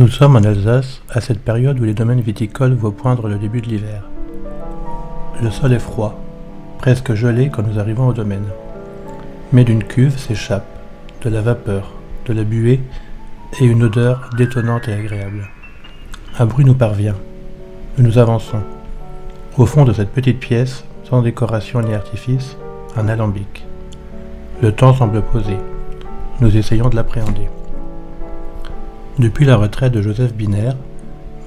Nous 0.00 0.08
sommes 0.08 0.36
en 0.36 0.44
Alsace, 0.44 1.02
à 1.10 1.20
cette 1.20 1.44
période 1.44 1.78
où 1.78 1.84
les 1.84 1.92
domaines 1.92 2.22
viticoles 2.22 2.72
voient 2.72 2.96
poindre 2.96 3.28
le 3.28 3.36
début 3.36 3.60
de 3.60 3.66
l'hiver. 3.66 4.04
Le 5.42 5.50
sol 5.50 5.74
est 5.74 5.78
froid, 5.78 6.18
presque 6.78 7.12
gelé 7.12 7.50
quand 7.50 7.62
nous 7.62 7.78
arrivons 7.78 8.06
au 8.06 8.14
domaine. 8.14 8.46
Mais 9.52 9.62
d'une 9.62 9.84
cuve 9.84 10.16
s'échappe 10.16 10.64
de 11.22 11.28
la 11.28 11.42
vapeur, 11.42 11.92
de 12.24 12.32
la 12.32 12.44
buée 12.44 12.80
et 13.60 13.66
une 13.66 13.82
odeur 13.82 14.30
détonnante 14.38 14.88
et 14.88 14.94
agréable. 14.94 15.50
Un 16.38 16.46
bruit 16.46 16.64
nous 16.64 16.72
parvient. 16.72 17.16
Nous 17.98 18.04
nous 18.04 18.16
avançons. 18.16 18.62
Au 19.58 19.66
fond 19.66 19.84
de 19.84 19.92
cette 19.92 20.12
petite 20.12 20.40
pièce, 20.40 20.82
sans 21.04 21.20
décoration 21.20 21.82
ni 21.82 21.92
artifice, 21.92 22.56
un 22.96 23.06
alambic. 23.06 23.66
Le 24.62 24.72
temps 24.72 24.94
semble 24.94 25.20
posé. 25.20 25.58
Nous 26.40 26.56
essayons 26.56 26.88
de 26.88 26.96
l'appréhender. 26.96 27.50
Depuis 29.18 29.44
la 29.44 29.56
retraite 29.56 29.92
de 29.92 30.00
Joseph 30.00 30.32
Binaire, 30.34 30.76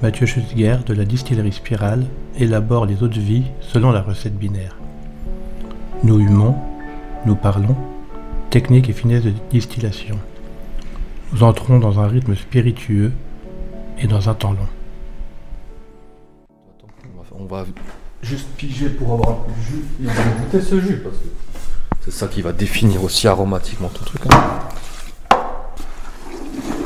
Mathieu 0.02 0.26
Schutzger 0.26 0.78
de 0.86 0.94
la 0.94 1.04
distillerie 1.04 1.52
Spirale 1.52 2.04
élabore 2.38 2.86
les 2.86 3.02
eaux 3.02 3.08
de 3.08 3.18
vie 3.18 3.44
selon 3.60 3.90
la 3.90 4.02
recette 4.02 4.36
binaire. 4.36 4.76
Nous 6.02 6.20
humons, 6.20 6.56
nous 7.24 7.34
parlons, 7.34 7.76
technique 8.50 8.90
et 8.90 8.92
finesse 8.92 9.24
de 9.24 9.32
distillation. 9.50 10.18
Nous 11.32 11.42
entrons 11.42 11.78
dans 11.78 11.98
un 11.98 12.06
rythme 12.06 12.36
spiritueux 12.36 13.12
et 13.98 14.06
dans 14.06 14.28
un 14.28 14.34
temps 14.34 14.52
long. 14.52 14.68
On 17.36 17.46
va 17.46 17.64
juste 18.22 18.46
piger 18.56 18.90
pour 18.90 19.14
avoir 19.14 19.30
un 19.30 19.62
jus. 19.68 19.84
Il 20.00 20.06
va 20.06 20.12
goûter 20.12 20.60
ce 20.60 20.80
jus 20.80 20.98
parce 20.98 21.16
que 21.16 21.24
c'est 22.04 22.12
ça 22.12 22.28
qui 22.28 22.42
va 22.42 22.52
définir 22.52 23.02
aussi 23.02 23.26
aromatiquement 23.26 23.88
ton 23.88 24.04
truc. 24.04 24.22
Hein. 24.30 24.58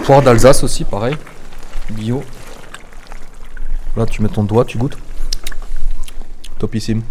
Poire 0.09 0.23
d'Alsace 0.23 0.65
aussi, 0.65 0.85
pareil. 0.85 1.15
Bio. 1.91 2.23
Là, 3.95 4.06
tu 4.06 4.23
mets 4.23 4.31
ton 4.31 4.42
doigt, 4.42 4.65
tu 4.65 4.78
goûtes. 4.78 4.97
Topissime. 6.59 7.03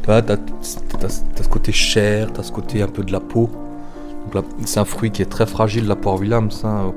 Tu 0.00 0.06
vois, 0.06 0.22
t'as, 0.22 0.38
ce 0.62 1.46
côté 1.46 1.72
chair, 1.72 2.32
t'as 2.32 2.42
ce 2.42 2.52
côté 2.52 2.80
un 2.80 2.88
peu 2.88 3.04
de 3.04 3.12
la 3.12 3.20
peau. 3.20 3.50
c'est 4.64 4.80
un 4.80 4.86
fruit 4.86 5.10
qui 5.10 5.20
est 5.20 5.26
très 5.26 5.44
fragile, 5.44 5.86
la 5.86 5.94
poire 5.94 6.14
Williams. 6.14 6.62
Hein. 6.64 6.94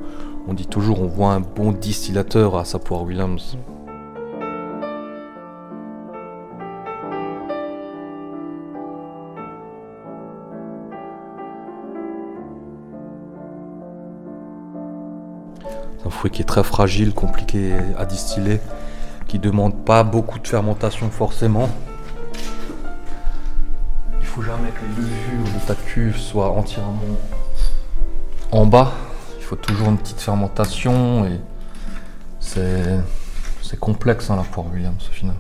On 0.48 0.54
dit 0.54 0.68
toujours, 0.68 1.02
on 1.02 1.08
voit 1.08 1.34
un 1.34 1.42
bon 1.42 1.74
distillateur 1.74 2.56
à 2.56 2.64
sa 2.64 2.80
poire 2.80 3.04
Williams. 3.04 3.58
Qui 16.28 16.42
est 16.42 16.46
très 16.46 16.64
fragile, 16.66 17.14
compliqué 17.14 17.72
à 17.98 18.06
distiller, 18.06 18.60
qui 19.26 19.40
demande 19.40 19.86
pas 19.86 20.04
beaucoup 20.04 20.38
de 20.38 20.48
fermentation 20.48 21.10
forcément. 21.10 21.70
Il 24.20 24.26
faut 24.28 24.42
jamais 24.42 24.70
que 24.70 24.82
les 24.82 24.96
levures 25.02 25.54
de 25.60 25.66
ta 25.66 25.76
cuve 25.76 26.18
soient 26.18 26.52
entièrement 26.52 27.00
en 28.52 28.66
bas. 28.66 28.92
Il 29.38 29.46
faut 29.46 29.56
toujours 29.56 29.88
une 29.88 29.98
petite 29.98 30.20
fermentation 30.20 31.26
et 31.26 31.40
c'est 32.42 33.80
complexe 33.80 34.30
hein, 34.30 34.36
la 34.36 34.44
poire 34.44 34.68
Williams 34.74 35.08
au 35.10 35.14
final. 35.14 35.36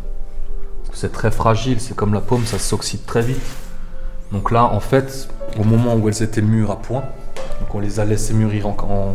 C'est 0.93 1.11
très 1.11 1.29
fragile, 1.29 1.81
c'est 1.81 1.95
comme 1.95 2.13
la 2.13 2.21
pomme, 2.21 2.45
ça 2.45 2.57
s'oxyde 2.57 3.05
très 3.05 3.21
vite. 3.21 3.41
Donc 4.31 4.49
là, 4.49 4.63
en 4.63 4.79
fait, 4.79 5.27
au 5.59 5.63
moment 5.65 5.95
où 5.95 6.07
elles 6.07 6.23
étaient 6.23 6.41
mûres 6.41 6.71
à 6.71 6.79
point, 6.81 7.03
donc 7.59 7.75
on 7.75 7.79
les 7.79 7.99
a 7.99 8.05
laissées 8.05 8.33
mûrir 8.33 8.65
en, 8.65 8.77
en 8.89 9.13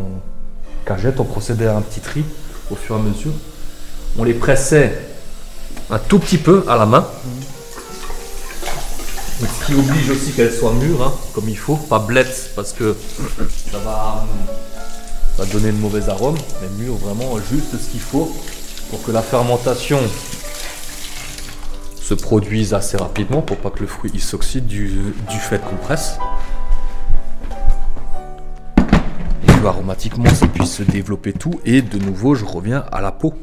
on 1.17 1.23
procédait 1.23 1.67
à 1.67 1.75
un 1.75 1.81
petit 1.81 1.99
tri 1.99 2.23
au 2.71 2.75
fur 2.75 2.95
et 2.95 2.99
à 2.99 3.01
mesure. 3.01 3.33
On 4.17 4.23
les 4.23 4.33
pressait 4.33 4.97
un 5.89 5.99
tout 5.99 6.19
petit 6.19 6.37
peu 6.37 6.63
à 6.67 6.77
la 6.77 6.85
main. 6.85 7.05
Ce 9.39 9.65
qui 9.65 9.73
oblige 9.73 10.09
aussi 10.09 10.31
qu'elles 10.31 10.53
soient 10.53 10.73
mûres, 10.73 11.03
hein, 11.03 11.13
comme 11.33 11.49
il 11.49 11.57
faut, 11.57 11.75
pas 11.75 11.99
blettes 11.99 12.51
parce 12.55 12.71
que 12.71 12.95
ça 13.71 13.79
va, 13.79 14.25
donner 15.51 15.71
de 15.71 15.77
mauvais 15.77 16.07
arômes, 16.07 16.37
mais 16.61 16.83
mûres 16.83 16.95
vraiment 16.95 17.37
juste 17.51 17.71
ce 17.73 17.91
qu'il 17.91 17.99
faut 17.99 18.33
pour 18.89 19.03
que 19.03 19.11
la 19.11 19.21
fermentation 19.21 19.99
se 22.01 22.13
produise 22.13 22.73
assez 22.73 22.95
rapidement 22.95 23.41
pour 23.41 23.57
pas 23.57 23.71
que 23.71 23.81
le 23.81 23.87
fruit 23.87 24.17
s'oxyde 24.19 24.67
du, 24.67 25.13
du 25.29 25.37
fait 25.37 25.59
qu'on 25.59 25.75
presse. 25.75 26.17
Aromatiquement 29.65 30.29
ça 30.33 30.47
puisse 30.47 30.73
se 30.73 30.83
développer 30.83 31.33
tout. 31.33 31.59
Et 31.65 31.81
de 31.81 31.99
nouveau, 31.99 32.35
je 32.35 32.45
reviens 32.45 32.85
à 32.91 33.01
la 33.01 33.11
peau. 33.11 33.33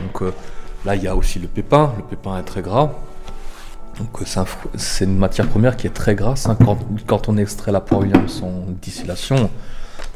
Donc 0.00 0.22
euh, 0.22 0.32
là, 0.84 0.96
il 0.96 1.02
y 1.02 1.08
a 1.08 1.16
aussi 1.16 1.38
le 1.38 1.48
pépin. 1.48 1.92
Le 1.96 2.02
pépin 2.02 2.38
est 2.38 2.42
très 2.42 2.62
gras. 2.62 2.92
Donc 3.98 4.22
euh, 4.22 4.44
c'est 4.76 5.04
une 5.04 5.16
matière 5.16 5.48
première 5.48 5.76
qui 5.76 5.86
est 5.86 5.94
très 5.94 6.14
grasse. 6.14 6.46
Hein. 6.46 6.56
Quand, 7.06 7.28
on 7.28 7.36
extrait 7.36 7.72
la 7.72 7.80
poire 7.80 8.02
en 8.42 8.70
distillation, 8.80 9.50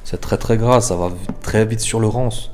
c'est 0.05 0.21
très 0.21 0.39
très 0.39 0.57
gras. 0.57 0.81
Ça 0.81 0.97
va 0.97 1.11
très 1.43 1.65
vite 1.67 1.81
sur 1.81 2.01
le 2.01 2.09
rance. 2.09 2.51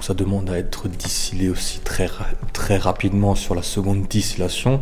ça 0.00 0.14
demande 0.14 0.50
à 0.50 0.58
être 0.58 0.88
distillé 0.88 1.48
aussi 1.48 1.80
très, 1.80 2.08
très 2.52 2.76
rapidement 2.76 3.34
sur 3.34 3.54
la 3.54 3.62
seconde 3.62 4.06
distillation. 4.08 4.80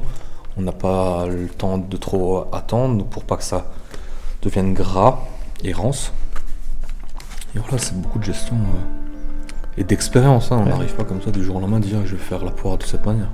On 0.58 0.62
n'a 0.62 0.72
pas 0.72 1.26
le 1.26 1.48
temps 1.48 1.78
de 1.78 1.96
trop 1.96 2.46
attendre 2.52 3.04
pour 3.04 3.24
pas 3.24 3.36
que 3.36 3.44
ça 3.44 3.66
devienne 4.42 4.72
gras 4.72 5.20
et 5.62 5.72
rance. 5.72 6.12
Et 7.56 7.58
voilà, 7.58 7.78
c'est 7.78 7.98
beaucoup 7.98 8.18
de 8.18 8.24
gestion 8.24 8.54
euh, 8.54 9.78
et 9.78 9.84
d'expérience. 9.84 10.52
Hein. 10.52 10.62
On 10.66 10.68
n'arrive 10.68 10.94
pas 10.94 11.04
comme 11.04 11.22
ça 11.22 11.30
du 11.30 11.42
jour 11.42 11.56
au 11.56 11.60
lendemain 11.60 11.78
à 11.78 11.80
dire 11.80 12.04
je 12.04 12.14
vais 12.14 12.22
faire 12.22 12.44
la 12.44 12.50
poire 12.50 12.76
de 12.76 12.82
cette 12.82 13.06
manière. 13.06 13.30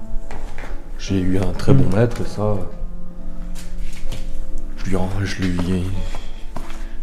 J'ai 0.96 1.18
eu 1.18 1.38
un 1.38 1.52
très 1.52 1.74
bon 1.74 1.88
mm. 1.88 1.96
maître 1.96 2.20
et 2.20 2.28
ça. 2.28 2.54
Je 4.76 4.90
lui, 4.90 4.96
je 5.24 5.42
lui, 5.42 5.84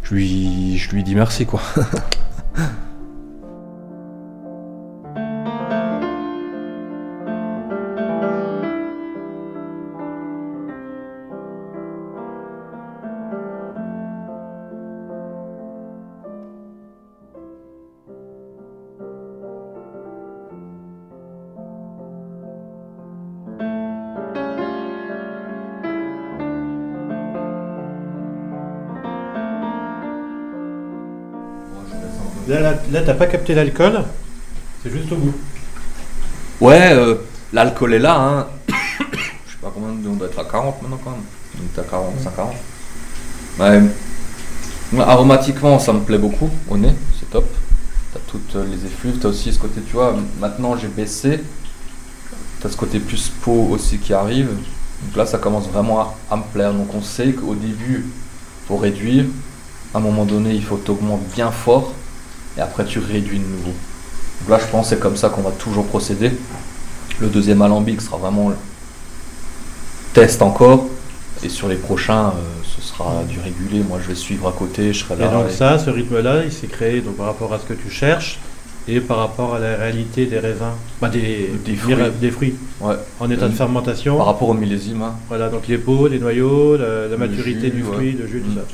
je 0.04 0.14
lui, 0.14 0.78
je 0.78 0.92
lui 0.92 1.04
dis 1.04 1.16
merci 1.16 1.46
quoi. 1.46 1.62
Là, 32.50 32.74
là, 32.92 33.02
t'as 33.06 33.14
pas 33.14 33.28
capté 33.28 33.54
l'alcool, 33.54 34.04
c'est 34.82 34.90
juste 34.90 35.12
au 35.12 35.18
goût. 35.18 35.36
Ouais, 36.60 36.94
euh, 36.94 37.18
l'alcool 37.54 37.94
est 37.94 38.00
là. 38.00 38.20
Hein. 38.20 38.48
Je 38.72 39.52
sais 39.52 39.58
pas 39.62 39.72
combien, 39.72 39.90
on 40.10 40.16
doit 40.16 40.28
être 40.28 40.40
à 40.40 40.46
40 40.46 40.82
maintenant 40.82 41.00
quand 41.04 41.12
même. 41.12 41.20
On 41.56 41.78
est 41.78 41.80
à 41.80 41.84
40, 41.84 42.20
50. 42.20 42.56
Ouais. 43.60 43.82
Aromatiquement, 45.00 45.78
ça 45.78 45.94
me 45.94 46.00
plaît 46.00 46.18
beaucoup 46.18 46.50
au 46.68 46.78
nez, 46.78 46.96
c'est 47.20 47.30
top. 47.30 47.46
T'as 48.14 48.20
toutes 48.28 48.56
les 48.56 48.84
effluves, 48.84 49.20
t'as 49.20 49.28
aussi 49.28 49.54
ce 49.54 49.60
côté, 49.60 49.82
tu 49.82 49.94
vois, 49.94 50.16
maintenant 50.40 50.76
j'ai 50.76 50.88
baissé. 50.88 51.44
T'as 52.62 52.70
ce 52.70 52.78
côté 52.78 53.00
plus 53.00 53.30
peau 53.30 53.68
aussi 53.70 54.00
qui 54.00 54.12
arrive. 54.12 54.48
Donc 54.48 55.16
là, 55.16 55.28
ça 55.28 55.38
commence 55.38 55.68
vraiment 55.68 56.16
à, 56.32 56.36
me 56.36 56.42
plaire. 56.52 56.74
Donc 56.74 56.96
on 56.96 57.04
sait 57.04 57.32
qu'au 57.34 57.54
début, 57.54 58.08
faut 58.68 58.78
réduire. 58.78 59.26
À 59.94 60.00
un 60.00 60.02
moment 60.02 60.26
donné, 60.26 60.56
il 60.56 60.64
faut 60.64 60.78
t'augmenter 60.78 61.26
bien 61.36 61.52
fort 61.52 61.94
et 62.60 62.62
après 62.62 62.86
tu 62.86 63.00
réduis 63.00 63.40
de 63.40 63.46
nouveau. 63.46 63.74
Donc 64.42 64.50
là, 64.50 64.60
je 64.60 64.70
pense 64.70 64.90
c'est 64.90 65.00
comme 65.00 65.16
ça 65.16 65.30
qu'on 65.30 65.42
va 65.42 65.52
toujours 65.52 65.86
procéder. 65.88 66.32
Le 67.20 67.28
deuxième 67.28 67.62
alambic 67.62 68.02
sera 68.02 68.18
vraiment 68.18 68.50
le 68.50 68.56
test 70.14 70.42
encore. 70.42 70.86
Et 71.42 71.48
sur 71.48 71.70
les 71.70 71.78
prochains, 71.78 72.28
euh, 72.28 72.32
ce 72.64 72.82
sera 72.82 73.24
du 73.30 73.40
régulier. 73.40 73.82
Moi, 73.88 74.00
je 74.04 74.10
vais 74.10 74.16
suivre 74.16 74.50
à 74.50 74.52
côté, 74.52 74.92
je 74.92 75.06
serai 75.06 75.16
là. 75.16 75.28
Et 75.28 75.34
donc 75.34 75.52
ça, 75.52 75.80
ce 75.80 75.90
rythme-là, 75.90 76.44
il 76.44 76.52
s'est 76.52 76.68
créé 76.68 77.00
donc, 77.00 77.16
par 77.16 77.28
rapport 77.28 77.54
à 77.54 77.60
ce 77.60 77.66
que 77.66 77.74
tu 77.74 77.90
cherches 77.90 78.40
et 78.90 79.00
par 79.00 79.18
rapport 79.18 79.56
à 79.56 79.60
la 79.60 79.76
réalité 79.76 80.26
des 80.26 80.40
raisins, 80.40 80.74
bah, 81.00 81.10
des, 81.10 81.52
des, 81.64 81.76
fruits, 81.76 81.96
des 82.20 82.32
fruits 82.32 82.56
ouais. 82.82 82.96
en 83.20 83.30
état 83.30 83.48
de 83.48 83.54
fermentation. 83.54 84.18
Par 84.18 84.26
rapport 84.26 84.50
au 84.50 84.54
millésime. 84.54 85.02
Hein. 85.02 85.16
Voilà, 85.30 85.48
donc 85.50 85.68
les 85.68 85.78
peaux, 85.78 86.08
les 86.08 86.20
noyaux, 86.20 86.76
la, 86.76 87.16
maturité 87.16 87.70
du 87.70 87.84
fruit, 87.84 88.14
le 88.14 88.28
jus, 88.28 88.42
tout 88.42 88.56
ça. 88.56 88.66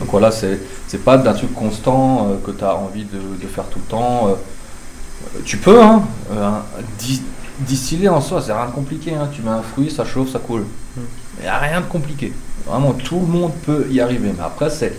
Donc 0.00 0.08
voilà, 0.10 0.30
c'est 0.30 1.04
pas 1.04 1.16
d'un 1.16 1.32
truc 1.32 1.54
constant 1.54 2.28
euh, 2.28 2.36
que 2.44 2.50
tu 2.50 2.64
as 2.64 2.74
envie 2.74 3.04
de, 3.04 3.46
faire 3.46 3.64
tout 3.64 3.78
le 3.78 3.84
temps. 3.84 4.28
Euh, 4.28 4.34
tu 5.44 5.58
peux, 5.58 5.80
hein, 5.82 6.02
euh, 6.32 6.50
distiller 7.60 8.08
en 8.08 8.20
soi, 8.20 8.42
c'est 8.44 8.52
rien 8.52 8.66
de 8.66 8.72
compliqué. 8.72 9.14
Hein. 9.14 9.28
Tu 9.32 9.42
mets 9.42 9.50
un 9.50 9.62
fruit, 9.62 9.90
ça 9.90 10.04
chauffe, 10.04 10.32
ça 10.32 10.40
coule. 10.40 10.64
Il 10.96 11.02
hmm. 11.02 11.42
n'y 11.42 11.48
a 11.48 11.58
rien 11.58 11.80
de 11.80 11.86
compliqué. 11.86 12.32
Vraiment, 12.66 12.92
tout 12.92 13.20
le 13.20 13.26
monde 13.26 13.52
peut 13.64 13.86
y 13.90 14.00
arriver. 14.00 14.32
Mais 14.36 14.44
après, 14.44 14.70
c'est 14.70 14.92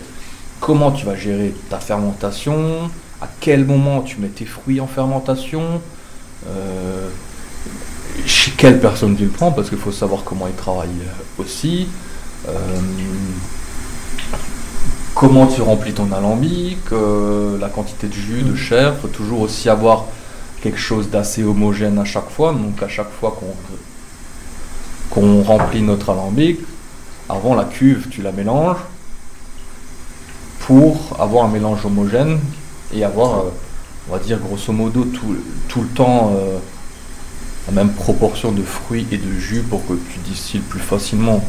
comment 0.60 0.90
tu 0.90 1.06
vas 1.06 1.16
gérer 1.16 1.54
ta 1.68 1.78
fermentation, 1.78 2.90
à 3.20 3.28
quel 3.40 3.64
moment 3.64 4.02
tu 4.02 4.18
mets 4.20 4.28
tes 4.28 4.44
fruits 4.44 4.80
en 4.80 4.86
fermentation, 4.86 5.80
euh, 6.48 7.08
chez 8.26 8.52
quelle 8.52 8.80
personne 8.80 9.16
tu 9.16 9.24
le 9.24 9.30
prends, 9.30 9.52
parce 9.52 9.68
qu'il 9.68 9.78
faut 9.78 9.92
savoir 9.92 10.24
comment 10.24 10.46
ils 10.46 10.54
travaillent 10.54 10.88
aussi. 11.38 11.88
Euh, 12.48 12.52
comment 15.18 15.48
tu 15.48 15.62
remplis 15.62 15.92
ton 15.92 16.12
alambic, 16.12 16.78
euh, 16.92 17.58
la 17.58 17.68
quantité 17.68 18.06
de 18.06 18.12
jus, 18.12 18.42
de 18.42 18.52
mm. 18.52 18.56
chair, 18.56 18.94
il 18.94 19.00
faut 19.00 19.08
toujours 19.08 19.40
aussi 19.40 19.68
avoir 19.68 20.04
quelque 20.62 20.78
chose 20.78 21.10
d'assez 21.10 21.42
homogène 21.42 21.98
à 21.98 22.04
chaque 22.04 22.30
fois. 22.30 22.52
Donc 22.52 22.80
à 22.82 22.88
chaque 22.88 23.10
fois 23.10 23.36
qu'on 23.38 23.52
qu'on 25.10 25.42
remplit 25.42 25.82
notre 25.82 26.10
alambic, 26.10 26.60
avant 27.28 27.54
la 27.54 27.64
cuve, 27.64 28.08
tu 28.10 28.22
la 28.22 28.30
mélanges 28.30 28.76
pour 30.60 31.16
avoir 31.18 31.46
un 31.46 31.48
mélange 31.48 31.84
homogène 31.84 32.38
et 32.94 33.02
avoir, 33.02 33.38
euh, 33.38 33.42
on 34.08 34.12
va 34.12 34.18
dire 34.20 34.38
grosso 34.38 34.72
modo, 34.72 35.04
tout, 35.04 35.36
tout 35.66 35.80
le 35.80 35.88
temps 35.88 36.32
euh, 36.36 36.58
la 37.66 37.72
même 37.72 37.90
proportion 37.92 38.52
de 38.52 38.62
fruits 38.62 39.06
et 39.10 39.16
de 39.16 39.32
jus 39.32 39.62
pour 39.62 39.84
que 39.84 39.94
tu 39.94 40.18
distilles 40.20 40.60
plus 40.60 40.80
facilement. 40.80 41.42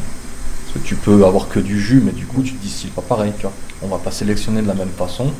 Parce 0.72 0.84
que 0.84 0.88
tu 0.88 0.94
peux 0.94 1.24
avoir 1.24 1.48
que 1.48 1.58
du 1.58 1.80
jus, 1.80 2.00
mais 2.04 2.12
du 2.12 2.26
coup, 2.26 2.42
tu 2.42 2.52
distilles 2.52 2.90
pas 2.90 3.02
pareil. 3.02 3.32
Tu 3.36 3.42
vois. 3.42 3.52
On 3.82 3.88
va 3.88 3.98
pas 3.98 4.12
sélectionner 4.12 4.62
de 4.62 4.68
la 4.68 4.74
même 4.74 4.90
façon. 4.90 5.32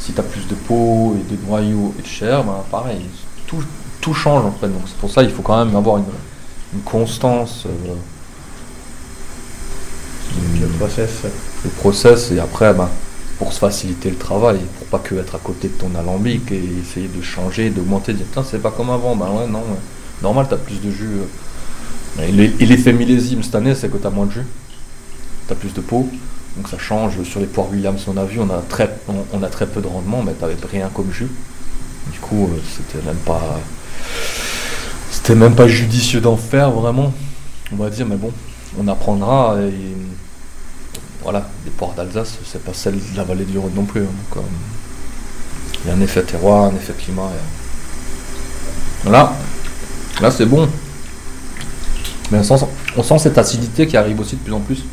Si 0.00 0.12
tu 0.12 0.18
as 0.20 0.24
plus 0.24 0.48
de 0.48 0.54
peau 0.54 1.16
et 1.16 1.32
de 1.32 1.46
noyaux 1.46 1.94
et 1.98 2.02
de 2.02 2.06
chair, 2.06 2.42
ben 2.42 2.64
pareil, 2.68 3.02
tout, 3.46 3.62
tout 4.00 4.14
change 4.14 4.44
en 4.44 4.50
fait. 4.50 4.66
Donc 4.66 4.82
c'est 4.86 4.96
pour 4.96 5.10
ça 5.10 5.22
qu'il 5.22 5.32
faut 5.32 5.42
quand 5.42 5.64
même 5.64 5.76
avoir 5.76 5.98
une, 5.98 6.04
constance. 6.84 7.66
Euh, 7.66 7.94
le 10.60 10.66
process. 10.78 11.10
Le 11.64 11.70
process, 11.70 12.32
et 12.32 12.40
après, 12.40 12.74
ben, 12.74 12.88
pour 13.38 13.52
se 13.52 13.60
faciliter 13.60 14.10
le 14.10 14.16
travail, 14.16 14.58
pour 14.78 14.86
pas 14.88 14.98
que 14.98 15.14
être 15.16 15.36
à 15.36 15.38
côté 15.38 15.68
de 15.68 15.74
ton 15.74 15.94
alambic 15.94 16.50
et 16.50 16.62
essayer 16.82 17.08
de 17.08 17.22
changer, 17.22 17.70
d'augmenter, 17.70 18.12
dire 18.12 18.26
putain 18.26 18.44
c'est 18.48 18.60
pas 18.60 18.70
comme 18.70 18.90
avant, 18.90 19.14
ben 19.14 19.26
ouais 19.26 19.46
non, 19.46 19.62
normal 20.20 20.46
t'as 20.48 20.56
plus 20.56 20.80
de 20.80 20.90
jus. 20.90 21.18
Euh. 21.18 21.26
Et 22.20 22.30
l'effet 22.30 22.92
millésime 22.92 23.42
cette 23.42 23.54
année 23.54 23.74
c'est 23.74 23.90
que 23.90 23.96
t'as 23.96 24.10
moins 24.10 24.26
de 24.26 24.32
jus, 24.32 24.46
t'as 25.48 25.54
plus 25.54 25.72
de 25.72 25.80
peau, 25.80 26.08
donc 26.56 26.68
ça 26.68 26.78
change. 26.78 27.22
Sur 27.24 27.40
les 27.40 27.46
poires 27.46 27.70
Williams 27.70 28.04
on 28.06 28.16
a 28.16 28.24
vu, 28.24 28.38
on 28.40 28.50
a 28.50 28.62
très, 28.68 28.94
on, 29.08 29.38
peu 29.38 29.80
de 29.80 29.86
rendement, 29.86 30.22
mais 30.22 30.32
t'avais 30.32 30.56
rien 30.70 30.90
comme 30.92 31.10
jus. 31.12 31.30
Du 32.12 32.18
coup 32.18 32.50
euh, 32.52 32.60
c'était 32.76 33.04
même 33.06 33.16
pas, 33.16 33.60
c'était 35.10 35.34
même 35.34 35.54
pas 35.54 35.68
judicieux 35.68 36.20
d'en 36.20 36.36
faire 36.36 36.70
vraiment, 36.70 37.14
on 37.72 37.76
va 37.76 37.88
dire, 37.88 38.06
mais 38.06 38.16
bon, 38.16 38.32
on 38.78 38.86
apprendra 38.88 39.56
voilà, 41.22 41.48
les 41.64 41.70
ports 41.70 41.94
d'Alsace, 41.94 42.38
c'est 42.44 42.62
pas 42.64 42.74
celle 42.74 42.94
de 42.94 43.16
la 43.16 43.22
vallée 43.22 43.44
du 43.44 43.56
Rhône 43.56 43.74
non 43.74 43.84
plus. 43.84 44.02
Hein, 44.02 44.36
euh, 44.36 44.40
il 45.84 45.88
y 45.88 45.90
a 45.92 45.96
un 45.96 46.00
effet 46.00 46.22
terroir, 46.22 46.64
un 46.64 46.76
effet 46.76 46.92
climat. 46.92 47.30
Voilà, 49.04 49.32
là 50.20 50.30
c'est 50.30 50.46
bon. 50.46 50.68
Mais 52.32 52.38
on 52.38 52.42
sent, 52.42 52.66
on 52.96 53.02
sent, 53.02 53.18
cette 53.18 53.38
acidité 53.38 53.86
qui 53.86 53.96
arrive 53.96 54.18
aussi 54.18 54.36
de 54.36 54.40
plus 54.40 54.54
en 54.54 54.60
plus. 54.60 54.84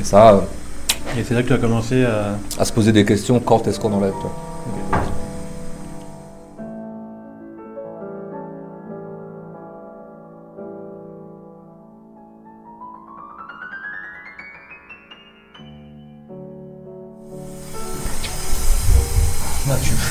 Et 0.00 0.04
ça. 0.04 0.32
Euh, 0.32 0.40
et 1.18 1.22
c'est 1.22 1.34
là 1.34 1.42
que 1.42 1.48
tu 1.48 1.52
as 1.52 1.58
commencé 1.58 2.04
à. 2.04 2.38
À 2.58 2.64
se 2.64 2.72
poser 2.72 2.92
des 2.92 3.04
questions 3.04 3.38
quand 3.40 3.68
est-ce 3.68 3.78
qu'on 3.78 3.92
enlève 3.92 4.14
toi 4.20 4.34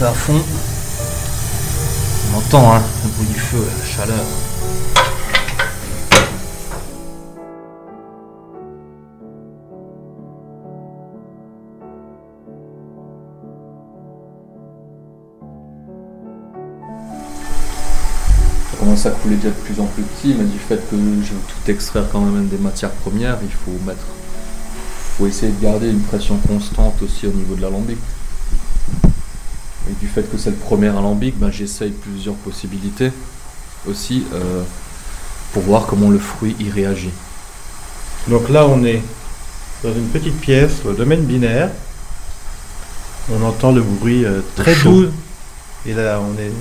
à 0.06 0.13
fond. 0.13 0.39
On 2.31 2.38
entend 2.38 2.75
hein, 2.75 2.81
le 3.03 3.09
bruit 3.09 3.27
du 3.27 3.39
feu, 3.39 3.57
la 3.80 3.85
chaleur. 3.85 4.25
Ça 18.97 19.11
couler 19.11 19.35
déjà 19.35 19.49
de 19.49 19.53
plus 19.53 19.79
en 19.79 19.85
plus 19.85 20.01
petit, 20.01 20.33
mais 20.33 20.44
du 20.44 20.57
fait 20.57 20.77
que 20.89 20.95
je 20.95 21.33
veux 21.33 21.39
tout 21.47 21.71
extraire 21.71 22.05
quand 22.11 22.19
même 22.21 22.47
des 22.47 22.57
matières 22.57 22.89
premières, 22.89 23.38
il 23.44 23.51
faut 23.51 23.77
mettre, 23.85 24.07
faut 25.17 25.27
essayer 25.27 25.51
de 25.51 25.61
garder 25.61 25.89
une 25.89 26.01
pression 26.01 26.38
constante 26.38 26.99
aussi 27.03 27.27
au 27.27 27.31
niveau 27.31 27.53
de 27.53 27.61
l'alambic. 27.61 27.99
Et 29.88 29.94
du 30.01 30.07
fait 30.07 30.23
que 30.23 30.38
c'est 30.39 30.49
le 30.49 30.55
premier 30.55 30.88
alambic, 30.88 31.38
ben, 31.38 31.51
j'essaye 31.51 31.91
plusieurs 31.91 32.33
possibilités 32.35 33.11
aussi 33.88 34.25
euh, 34.33 34.63
pour 35.53 35.61
voir 35.61 35.85
comment 35.85 36.09
le 36.09 36.17
fruit 36.17 36.55
y 36.59 36.71
réagit. 36.71 37.13
Donc 38.27 38.49
là, 38.49 38.65
on 38.67 38.83
est 38.83 39.03
dans 39.83 39.94
une 39.94 40.07
petite 40.07 40.39
pièce, 40.39 40.83
au 40.85 40.94
domaine 40.94 41.21
binaire. 41.21 41.69
On 43.31 43.45
entend 43.45 43.71
le 43.71 43.81
bruit 43.81 44.25
euh, 44.25 44.41
très 44.55 44.75
doux. 44.75 45.05
Et 45.85 45.94
là, 45.94 46.19
on 46.19 46.33
est 46.41 46.51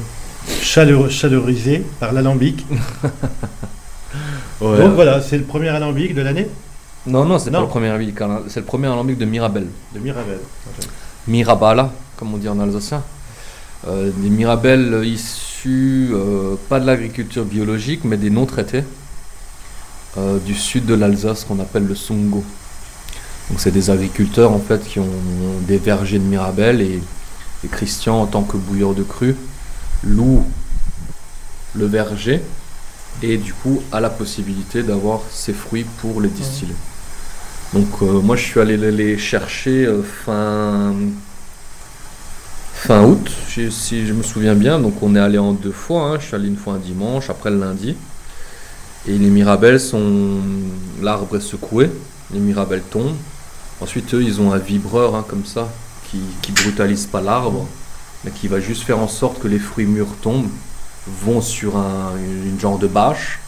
chaleureux, 0.62 1.10
chaleurisé 1.10 1.84
par 2.00 2.12
l'alambic. 2.12 2.64
Donc 4.60 4.94
voilà, 4.94 5.20
c'est 5.20 5.38
le 5.38 5.44
premier 5.44 5.68
alambic 5.68 6.14
de 6.14 6.22
l'année 6.22 6.48
Non, 7.06 7.24
non, 7.24 7.38
c'est 7.38 7.50
pas 7.50 7.60
le 7.60 7.66
premier 7.66 7.88
alambic. 7.88 8.18
C'est 8.48 8.60
le 8.60 8.66
premier 8.66 8.86
alambic 8.86 9.18
de 9.18 9.24
Mirabel. 9.24 9.66
De 9.94 10.00
Mirabel. 10.00 10.38
Mirabala, 11.26 11.92
comme 12.16 12.34
on 12.34 12.36
dit 12.38 12.48
en 12.48 12.58
alsacien. 12.60 13.02
Euh, 13.88 14.10
des 14.16 14.30
mirabelles 14.30 15.02
issues, 15.04 16.10
euh, 16.12 16.56
pas 16.68 16.80
de 16.80 16.86
l'agriculture 16.86 17.44
biologique, 17.44 18.00
mais 18.04 18.16
des 18.16 18.30
non 18.30 18.46
traités 18.46 18.82
euh, 20.18 20.38
du 20.38 20.54
sud 20.54 20.86
de 20.86 20.94
l'Alsace 20.94 21.44
qu'on 21.44 21.60
appelle 21.60 21.86
le 21.86 21.94
Songo. 21.94 22.42
Donc 23.50 23.60
c'est 23.60 23.70
des 23.70 23.90
agriculteurs 23.90 24.52
en 24.52 24.58
fait 24.58 24.82
qui 24.84 24.98
ont 24.98 25.06
des 25.68 25.78
vergers 25.78 26.18
de 26.18 26.24
mirabelles 26.24 26.80
et, 26.80 27.00
Christian 27.70 28.22
en 28.22 28.26
tant 28.26 28.44
que 28.44 28.56
bouilleur 28.56 28.94
de 28.94 29.02
cru 29.02 29.34
loue 30.04 30.44
le 31.74 31.86
verger 31.86 32.42
et 33.22 33.36
du 33.38 33.52
coup 33.52 33.82
a 33.92 34.00
la 34.00 34.10
possibilité 34.10 34.82
d'avoir 34.82 35.20
ses 35.30 35.52
fruits 35.52 35.86
pour 36.00 36.20
les 36.20 36.28
distiller. 36.28 36.74
Donc 37.72 38.00
moi 38.00 38.36
je 38.36 38.42
suis 38.42 38.60
allé 38.60 38.76
les 38.76 39.18
chercher 39.18 39.90
fin 40.24 40.94
fin 42.86 43.02
août, 43.02 43.28
si 43.70 44.06
je 44.06 44.12
me 44.12 44.22
souviens 44.22 44.54
bien. 44.54 44.78
Donc 44.78 45.02
on 45.02 45.16
est 45.16 45.20
allé 45.20 45.38
en 45.38 45.52
deux 45.52 45.72
fois. 45.72 46.10
Hein. 46.10 46.18
Je 46.20 46.26
suis 46.26 46.34
allé 46.34 46.48
une 46.48 46.56
fois 46.56 46.74
un 46.74 46.78
dimanche, 46.78 47.30
après 47.30 47.50
le 47.50 47.58
lundi. 47.58 47.96
Et 49.08 49.18
les 49.18 49.28
mirabelles 49.28 49.80
sont. 49.80 50.40
L'arbre 51.02 51.36
est 51.36 51.40
secoué, 51.40 51.90
les 52.32 52.40
mirabelles 52.40 52.82
tombent. 52.82 53.16
Ensuite, 53.80 54.14
eux, 54.14 54.22
ils 54.22 54.40
ont 54.40 54.52
un 54.52 54.58
vibreur 54.58 55.14
hein, 55.14 55.24
comme 55.28 55.44
ça, 55.44 55.68
qui, 56.10 56.52
brutalise 56.52 57.06
pas 57.06 57.20
l'arbre, 57.20 57.68
qui 58.30 58.48
va 58.48 58.60
juste 58.60 58.82
faire 58.82 58.98
en 58.98 59.08
sorte 59.08 59.38
que 59.38 59.48
les 59.48 59.58
fruits 59.58 59.86
mûrs 59.86 60.16
tombent, 60.22 60.50
vont 61.06 61.40
sur 61.40 61.76
un, 61.76 62.12
une 62.16 62.58
genre 62.58 62.78
de 62.78 62.86
bâche. 62.86 63.38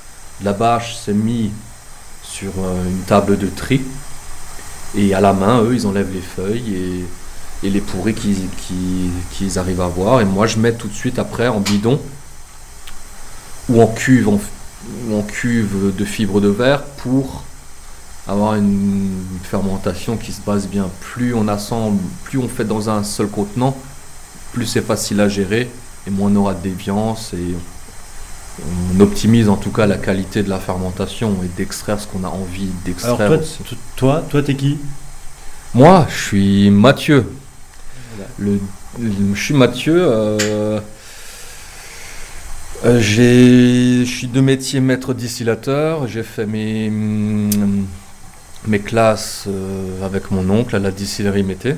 La 0.42 0.52
bâche 0.52 0.97
s'est 0.97 1.12
mise 1.12 1.50
sur 2.23 2.52
euh, 2.58 2.85
une 2.88 3.02
table 3.02 3.38
de 3.38 3.47
tri. 3.47 3.80
Et 4.97 5.14
à 5.14 5.20
la 5.20 5.32
main, 5.32 5.62
eux, 5.62 5.75
ils 5.75 5.87
enlèvent 5.87 6.12
les 6.12 6.20
feuilles 6.20 7.04
et 7.62 7.70
les 7.70 7.80
pourris 7.80 8.14
qu'ils 8.14 9.58
arrivent 9.58 9.80
à 9.80 9.87
avoir. 9.87 10.20
Et 10.20 10.25
moi, 10.25 10.47
je 10.47 10.58
mets 10.58 10.73
tout 10.73 10.88
de 10.88 10.94
suite 10.94 11.18
après 11.18 11.49
en 11.49 11.61
bidon 11.61 12.00
ou 13.68 13.82
en 13.82 13.87
cuve, 13.87 14.28
en, 14.28 15.23
cuve 15.23 15.94
de 15.94 16.04
fibre 16.04 16.40
de 16.40 16.49
verre 16.49 16.82
pour 16.82 17.44
avoir 18.26 18.54
une, 18.54 19.11
fermentation 19.42 20.16
qui 20.16 20.32
se 20.32 20.40
base 20.40 20.68
bien. 20.68 20.88
Plus 21.00 21.35
on 21.35 21.49
assemble, 21.49 22.00
plus 22.25 22.38
on 22.38 22.49
fait 22.49 22.64
dans 22.64 22.90
un 22.90 23.02
seul 23.02 23.28
contenant, 23.28 23.76
plus 24.52 24.67
c'est 24.67 24.83
facile 24.83 25.21
à 25.21 25.28
gérer 25.28 25.71
et 26.07 26.11
moins 26.11 26.31
on 26.33 26.37
aura 26.37 26.55
de 26.55 26.62
déviance 26.62 27.33
et 27.35 27.55
on 28.95 29.00
optimise 29.00 29.49
en 29.49 29.57
tout 29.57 29.71
cas 29.71 29.87
la 29.87 29.99
qualité 29.99 30.43
de 30.43 30.49
la 30.49 30.59
fermentation 30.59 31.37
et 31.45 31.49
d'extraire 31.57 32.00
ce 32.00 32.07
qu'on 32.07 32.25
a 32.25 32.28
envie 32.28 32.69
d'extraire. 32.85 33.21
Alors 33.21 33.40
toi, 33.97 34.25
toi, 34.28 34.43
t'es 34.43 34.55
qui? 34.55 34.78
Moi, 35.75 36.07
je 36.11 36.17
suis 36.17 36.71
Mathieu. 36.71 37.31
Le, 38.38 38.59
je 39.00 39.40
suis 39.40 39.55
Mathieu. 39.55 39.97
Euh, 40.00 40.81
euh, 42.85 43.00
je 43.00 44.05
suis 44.05 44.28
de 44.28 44.40
métier 44.40 44.81
maître 44.81 45.14
distillateur. 45.14 46.09
J'ai 46.09 46.23
fait 46.23 46.47
mes, 46.47 46.90
mes 48.67 48.78
classes 48.81 49.45
euh, 49.47 50.05
avec 50.05 50.31
mon 50.31 50.49
oncle 50.50 50.75
à 50.75 50.78
la 50.78 50.90
distillerie 50.90 51.43
Mété 51.43 51.76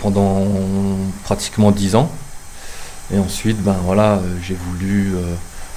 pendant 0.00 0.44
pratiquement 1.24 1.70
10 1.70 1.94
ans. 1.96 2.10
Et 3.12 3.18
ensuite, 3.18 3.62
ben 3.62 3.76
voilà, 3.84 4.20
j'ai 4.42 4.54
voulu, 4.56 5.14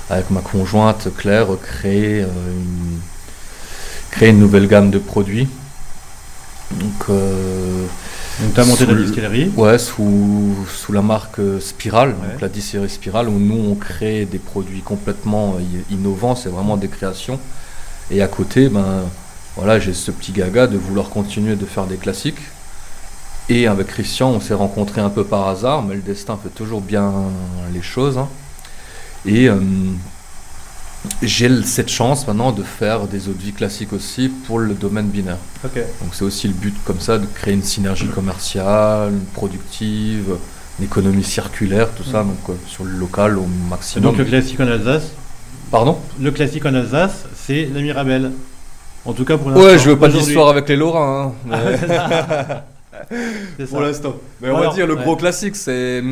avec 0.10 0.30
ma 0.32 0.42
conjointe 0.42 1.08
Claire, 1.18 1.48
créer 1.62 2.22
une, 2.22 3.00
créer 4.12 4.30
une 4.30 4.40
nouvelle 4.40 4.68
gamme 4.68 4.90
de 4.92 5.00
produits. 5.00 5.48
Donc, 6.72 7.08
Donc 7.10 8.54
tu 8.54 8.60
as 8.60 8.66
monté 8.66 8.86
la 8.86 8.94
le- 8.94 9.04
distillerie. 9.04 9.52
Ouais, 9.56 9.78
sous, 9.80 10.56
sous 10.74 10.92
la 10.92 11.02
marque 11.02 11.40
euh, 11.40 11.60
Spiral, 11.60 12.10
Ouais. 12.10 12.32
donc 12.32 12.42
la 12.42 12.50
distillerie 12.50 12.90
Spiral, 12.90 13.28
où 13.28 13.38
nous 13.40 13.72
on 13.72 13.76
crée 13.76 14.26
des 14.26 14.38
produits 14.40 14.82
complètement 14.82 15.56
euh, 15.60 15.82
innovants, 15.92 16.36
c'est 16.36 16.50
vraiment 16.50 16.78
des 16.78 16.88
créations. 16.88 17.40
Et 18.12 18.22
à 18.22 18.28
côté, 18.28 18.70
ben 18.70 19.04
voilà, 19.56 19.80
j'ai 19.80 19.94
ce 19.94 20.12
petit 20.12 20.32
gaga 20.32 20.68
de 20.68 20.78
vouloir 20.78 21.10
continuer 21.10 21.56
de 21.56 21.66
faire 21.66 21.86
des 21.86 21.98
classiques. 21.98 22.40
Et 23.50 23.66
avec 23.68 23.88
Christian, 23.88 24.30
on 24.30 24.40
s'est 24.40 24.54
rencontrés 24.54 25.02
un 25.02 25.10
peu 25.10 25.24
par 25.24 25.48
hasard, 25.48 25.82
mais 25.82 25.96
le 25.96 26.02
destin 26.02 26.38
fait 26.42 26.50
toujours 26.50 26.82
bien 26.82 27.12
les 27.74 27.82
choses. 27.82 28.18
hein. 28.18 28.28
Et 29.26 29.50
euh, 29.50 29.56
j'ai 31.24 31.64
cette 31.64 31.90
chance 31.90 32.28
maintenant 32.28 32.52
de 32.52 32.62
faire 32.64 33.08
des 33.08 33.28
eaux 33.28 33.34
de 33.34 33.42
vie 33.42 33.52
classiques 33.54 33.92
aussi 33.92 34.30
pour 34.30 34.60
le 34.60 34.74
domaine 34.76 35.08
binaire. 35.08 35.38
Donc 35.64 36.14
c'est 36.14 36.24
aussi 36.24 36.48
le 36.48 36.54
but 36.54 36.76
comme 36.86 37.00
ça 37.00 37.18
de 37.18 37.26
créer 37.26 37.54
une 37.56 37.64
synergie 37.64 38.08
commerciale, 38.08 39.14
productive, 39.34 40.36
une 40.80 40.86
économie 40.86 41.24
circulaire, 41.24 41.90
tout 41.98 42.04
ça, 42.04 42.24
donc 42.24 42.38
euh, 42.50 42.54
sur 42.68 42.84
le 42.86 42.92
local 42.92 43.38
au 43.38 43.44
Et 43.44 43.70
maximum. 43.70 44.04
donc 44.12 44.18
le 44.18 44.26
classique 44.26 44.60
en 44.60 44.68
Alsace, 44.68 45.10
Pardon? 45.72 46.00
Le 46.20 46.32
classique 46.32 46.66
en 46.66 46.74
Alsace, 46.74 47.26
c'est 47.36 47.70
la 47.74 47.82
Mirabelle. 47.82 48.32
En 49.06 49.14
tout 49.14 49.24
cas 49.26 49.38
pour 49.38 49.50
l'instant. 49.52 49.66
Ouais, 49.66 49.78
je 49.78 49.90
veux 49.90 49.98
pas 50.00 50.08
d'histoire 50.10 50.50
avec 50.50 50.68
les 50.70 50.76
Lorrains. 50.76 51.34
hein, 51.52 51.58
mais-. 51.80 52.62
pour 53.70 53.82
l'instant. 53.82 54.16
Mais 54.42 54.50
on 54.50 54.58
Alors, 54.58 54.70
va 54.72 54.76
dire 54.76 54.88
le 54.88 54.96
ouais. 54.96 55.04
gros 55.04 55.16
classique, 55.16 55.56
c'est 55.56 56.04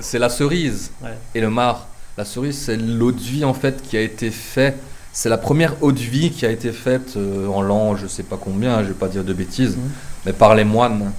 c'est 0.00 0.18
la 0.18 0.28
cerise 0.28 0.90
Ouais. 1.02 1.10
et 1.34 1.40
le 1.40 1.50
mar. 1.50 1.86
La 2.18 2.24
cerise, 2.24 2.58
c'est 2.58 2.76
l'eau 2.76 3.12
de 3.12 3.20
vie 3.20 3.44
en 3.44 3.54
fait 3.54 3.82
qui 3.82 3.96
a 3.96 4.00
été 4.00 4.30
faite. 4.30 4.76
C'est 5.14 5.28
la 5.28 5.38
première 5.38 5.74
eau 5.82 5.92
de 5.92 5.98
vie 5.98 6.30
qui 6.30 6.46
a 6.46 6.50
été 6.50 6.72
faite 6.72 7.14
euh, 7.16 7.46
en 7.48 7.60
l'an, 7.62 7.96
je 7.96 8.06
sais 8.06 8.22
pas 8.22 8.38
combien, 8.40 8.82
je 8.82 8.88
vais 8.88 8.94
pas 8.94 9.08
dire 9.08 9.24
de 9.24 9.32
bêtises, 9.34 9.76
Mhm. 9.76 9.90
mais 10.26 10.32
par 10.32 10.54
les 10.54 10.64
moines. 10.64 11.12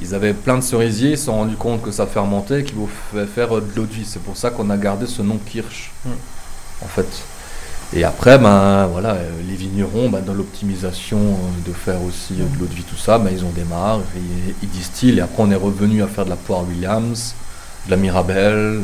Ils 0.00 0.14
avaient 0.14 0.32
plein 0.32 0.56
de 0.56 0.62
cerisiers, 0.62 1.10
ils 1.12 1.18
se 1.18 1.24
sont 1.26 1.34
rendus 1.34 1.56
compte 1.56 1.82
que 1.82 1.90
ça 1.90 2.06
fermentait, 2.06 2.62
qu'il 2.62 2.76
pouvait 2.76 3.26
faire 3.26 3.56
euh, 3.56 3.60
de 3.60 3.66
l'eau 3.76 3.84
de 3.84 3.92
vie. 3.92 4.04
C'est 4.06 4.22
pour 4.22 4.36
ça 4.36 4.50
qu'on 4.50 4.70
a 4.70 4.76
gardé 4.76 5.06
ce 5.06 5.22
nom 5.22 5.38
Kirsch, 5.38 5.90
Mhm. 6.04 6.12
en 6.82 6.86
fait. 6.86 7.06
Et 7.94 8.04
après, 8.04 8.38
ben 8.38 8.86
voilà, 8.86 9.16
les 9.48 9.56
vignerons, 9.56 10.10
ben, 10.10 10.20
dans 10.20 10.34
l'optimisation 10.34 11.18
euh, 11.18 11.68
de 11.68 11.72
faire 11.72 12.02
aussi 12.02 12.34
euh, 12.34 12.44
de 12.54 12.60
l'eau 12.60 12.66
de 12.66 12.74
vie, 12.74 12.82
tout 12.82 12.98
ça, 12.98 13.18
ben, 13.18 13.30
ils 13.32 13.44
ont 13.44 13.50
démarré, 13.50 14.02
ils, 14.16 14.54
ils 14.62 14.68
distillent. 14.68 15.18
Et 15.18 15.22
après, 15.22 15.42
on 15.42 15.50
est 15.50 15.54
revenu 15.56 16.02
à 16.02 16.06
faire 16.06 16.26
de 16.26 16.30
la 16.30 16.36
poire 16.36 16.64
Williams, 16.68 17.34
de 17.86 17.90
la 17.90 17.96
Mirabelle. 17.96 18.54
euh. 18.54 18.80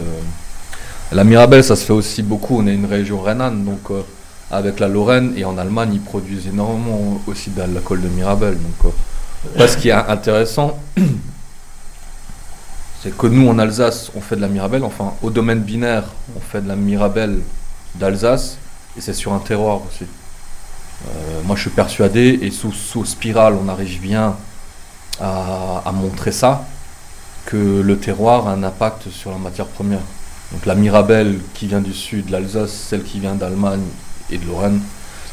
La 1.12 1.22
Mirabelle, 1.22 1.62
ça 1.62 1.76
se 1.76 1.84
fait 1.84 1.92
aussi 1.92 2.22
beaucoup. 2.22 2.58
On 2.58 2.66
est 2.66 2.74
une 2.74 2.86
région 2.86 3.20
rhénane, 3.20 3.64
donc 3.64 3.90
avec 4.50 4.80
la 4.80 4.88
Lorraine 4.88 5.34
et 5.36 5.44
en 5.44 5.58
Allemagne, 5.58 5.90
ils 5.92 6.00
produisent 6.00 6.46
énormément 6.46 7.20
aussi 7.26 7.50
de 7.50 7.60
l'alcool 7.60 8.00
de 8.00 8.08
Mirabelle. 8.08 8.56
Donc, 8.82 8.92
ce 9.68 9.76
qui 9.76 9.90
est 9.90 9.92
intéressant, 9.92 10.78
c'est 13.02 13.14
que 13.16 13.26
nous 13.26 13.46
en 13.48 13.58
Alsace, 13.58 14.10
on 14.16 14.22
fait 14.22 14.36
de 14.36 14.40
la 14.40 14.48
Mirabelle. 14.48 14.82
Enfin, 14.82 15.12
au 15.22 15.28
domaine 15.28 15.60
binaire, 15.60 16.04
on 16.36 16.40
fait 16.40 16.62
de 16.62 16.68
la 16.68 16.76
Mirabelle 16.76 17.40
d'Alsace 17.96 18.56
et 18.96 19.00
c'est 19.00 19.14
sur 19.14 19.32
un 19.32 19.38
terroir 19.38 19.80
aussi. 19.88 20.04
Euh, 21.06 21.40
moi, 21.44 21.56
je 21.56 21.62
suis 21.62 21.70
persuadé 21.70 22.38
et 22.42 22.50
sous, 22.50 22.72
sous 22.72 23.04
spirale, 23.04 23.54
on 23.54 23.68
arrive 23.68 24.00
bien 24.00 24.36
à, 25.20 25.82
à 25.84 25.92
montrer 25.92 26.32
ça 26.32 26.66
que 27.46 27.80
le 27.80 27.98
terroir 27.98 28.48
a 28.48 28.52
un 28.52 28.62
impact 28.62 29.10
sur 29.10 29.30
la 29.30 29.38
matière 29.38 29.66
première. 29.66 30.00
Donc 30.52 30.66
la 30.66 30.74
Mirabelle 30.74 31.40
qui 31.54 31.66
vient 31.66 31.80
du 31.80 31.92
sud 31.92 32.30
l'Alsace, 32.30 32.72
celle 32.72 33.02
qui 33.02 33.20
vient 33.20 33.34
d'Allemagne 33.34 33.82
et 34.30 34.38
de 34.38 34.46
Lorraine, 34.46 34.80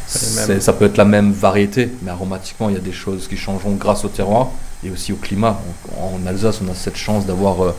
ça 0.07 0.73
peut 0.73 0.85
être 0.85 0.97
la 0.97 1.05
même 1.05 1.31
variété, 1.31 1.89
mais 2.01 2.11
aromatiquement, 2.11 2.67
il 2.67 2.73
y 2.73 2.77
a 2.77 2.81
des 2.81 2.91
choses 2.91 3.27
qui 3.29 3.37
changeront 3.37 3.75
grâce 3.75 4.03
au 4.03 4.09
terroir 4.09 4.49
et 4.83 4.89
aussi 4.91 5.13
au 5.13 5.15
climat. 5.15 5.61
En, 5.97 6.19
en 6.21 6.27
Alsace, 6.27 6.59
on 6.65 6.69
a 6.69 6.75
cette 6.75 6.97
chance 6.97 7.25
d'avoir 7.25 7.63
euh, 7.63 7.75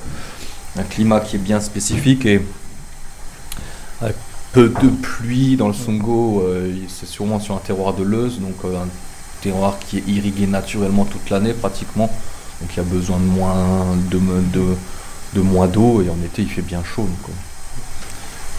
un 0.78 0.84
climat 0.84 1.20
qui 1.20 1.36
est 1.36 1.40
bien 1.40 1.60
spécifique 1.60 2.24
et 2.24 2.40
avec 4.00 4.16
peu 4.52 4.68
de 4.68 4.88
pluie 4.88 5.56
dans 5.56 5.68
le 5.68 5.74
Songo, 5.74 6.42
euh, 6.46 6.72
c'est 6.88 7.06
sûrement 7.06 7.40
sur 7.40 7.54
un 7.54 7.58
terroir 7.58 7.94
de 7.94 8.02
Leuze, 8.02 8.38
donc 8.40 8.54
euh, 8.64 8.76
un 8.76 8.88
terroir 9.40 9.78
qui 9.78 9.98
est 9.98 10.04
irrigué 10.08 10.46
naturellement 10.46 11.04
toute 11.04 11.30
l'année 11.30 11.52
pratiquement. 11.54 12.10
Donc 12.60 12.70
il 12.72 12.76
y 12.76 12.80
a 12.80 12.84
besoin 12.84 13.18
de 13.18 13.24
moins 13.24 13.96
de, 14.10 14.18
de, 14.18 14.64
de 15.34 15.40
moins 15.40 15.66
d'eau 15.66 16.02
et 16.02 16.08
en 16.10 16.22
été 16.24 16.42
il 16.42 16.48
fait 16.48 16.62
bien 16.62 16.82
chaud. 16.84 17.02
donc, 17.02 17.28
euh. 17.28 17.32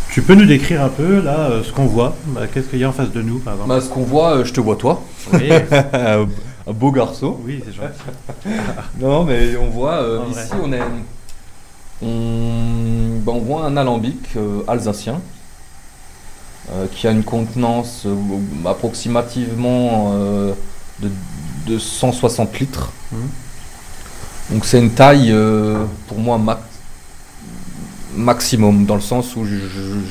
Tu 0.10 0.22
peux 0.22 0.36
nous 0.36 0.46
décrire 0.46 0.84
un 0.84 0.90
peu 0.90 1.22
là 1.22 1.50
ce 1.64 1.72
qu'on 1.72 1.86
voit 1.88 2.16
Bah, 2.28 2.42
Qu'est-ce 2.52 2.68
qu'il 2.68 2.80
y 2.80 2.84
a 2.84 2.90
en 2.90 2.94
face 2.94 3.12
de 3.12 3.22
nous 3.22 3.40
par 3.40 3.54
exemple 3.54 3.70
Bah, 3.70 3.82
ce 3.82 3.90
qu'on 3.90 4.04
voit, 4.04 4.44
je 4.44 4.52
te 4.54 4.60
vois 4.62 4.76
toi, 4.76 5.02
Oui, 5.34 5.50
un 6.68 6.72
beau 6.74 6.92
garçon. 6.92 7.38
oui, 7.46 7.64
c'est 7.66 7.74
gentil. 7.74 7.94
Non, 9.00 9.24
mais 9.24 9.56
on 9.58 9.70
voit 9.70 10.02
euh, 10.04 10.20
ici, 10.32 10.52
on 10.62 10.72
est, 10.74 10.82
on, 12.02 13.20
bah, 13.26 13.32
on 13.36 13.40
voit 13.40 13.66
un 13.66 13.78
alambic 13.78 14.20
euh, 14.36 14.62
alsacien 14.68 15.20
qui 16.94 17.08
a 17.08 17.12
une 17.12 17.24
contenance 17.24 18.04
euh, 18.06 18.16
approximativement 18.66 20.14
euh, 20.16 20.54
de, 21.02 21.12
de 21.68 21.80
160 21.80 22.60
litres. 22.60 22.92
Mhm. 23.12 23.20
Donc 24.52 24.66
c'est 24.66 24.80
une 24.80 24.92
taille 24.92 25.32
euh, 25.32 25.86
pour 26.08 26.20
moi 26.20 26.38
max- 26.38 26.62
maximum 28.16 28.86
dans 28.86 28.96
le 28.96 29.02
sens 29.02 29.36
où 29.36 29.46
je 29.46 29.56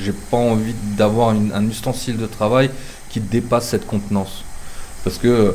j'ai 0.02 0.12
pas 0.12 0.37
envie 0.37 0.75
d'avoir 0.97 1.28
un 1.30 1.68
ustensile 1.68 2.16
de 2.16 2.26
travail 2.26 2.71
qui 3.11 3.21
dépasse 3.21 3.68
cette 3.68 3.87
contenance 3.87 4.42
parce 5.04 5.18
que 5.18 5.54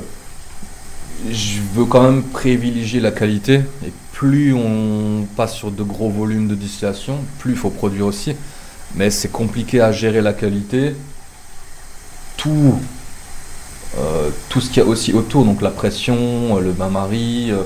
je 1.30 1.60
veux 1.74 1.86
quand 1.86 2.04
même 2.04 2.24
privilégier 2.24 3.00
la 3.00 3.12
qualité 3.12 3.56
et 3.86 3.92
plus 4.14 4.54
on 4.54 5.26
passe 5.36 5.56
sur 5.56 5.72
de 5.72 5.84
gros 5.84 6.10
volumes 6.10 6.48
de 6.48 6.56
distillation, 6.56 7.18
plus 7.40 7.52
il 7.52 7.58
faut 7.58 7.70
produire 7.70 8.06
aussi. 8.06 8.34
Mais 8.96 9.10
c'est 9.10 9.32
compliqué 9.32 9.82
à 9.82 9.92
gérer 9.92 10.22
la 10.22 10.34
qualité. 10.34 10.96
Tout, 12.38 12.80
euh, 13.98 14.30
tout 14.50 14.62
ce 14.62 14.70
qu'il 14.70 14.84
y 14.84 14.86
a 14.86 14.90
aussi 14.90 15.14
autour, 15.14 15.44
donc 15.46 15.62
la 15.62 15.72
pression, 15.72 16.58
euh, 16.58 16.62
le 16.62 16.72
bain-marie, 16.72 17.52
euh, 17.52 17.64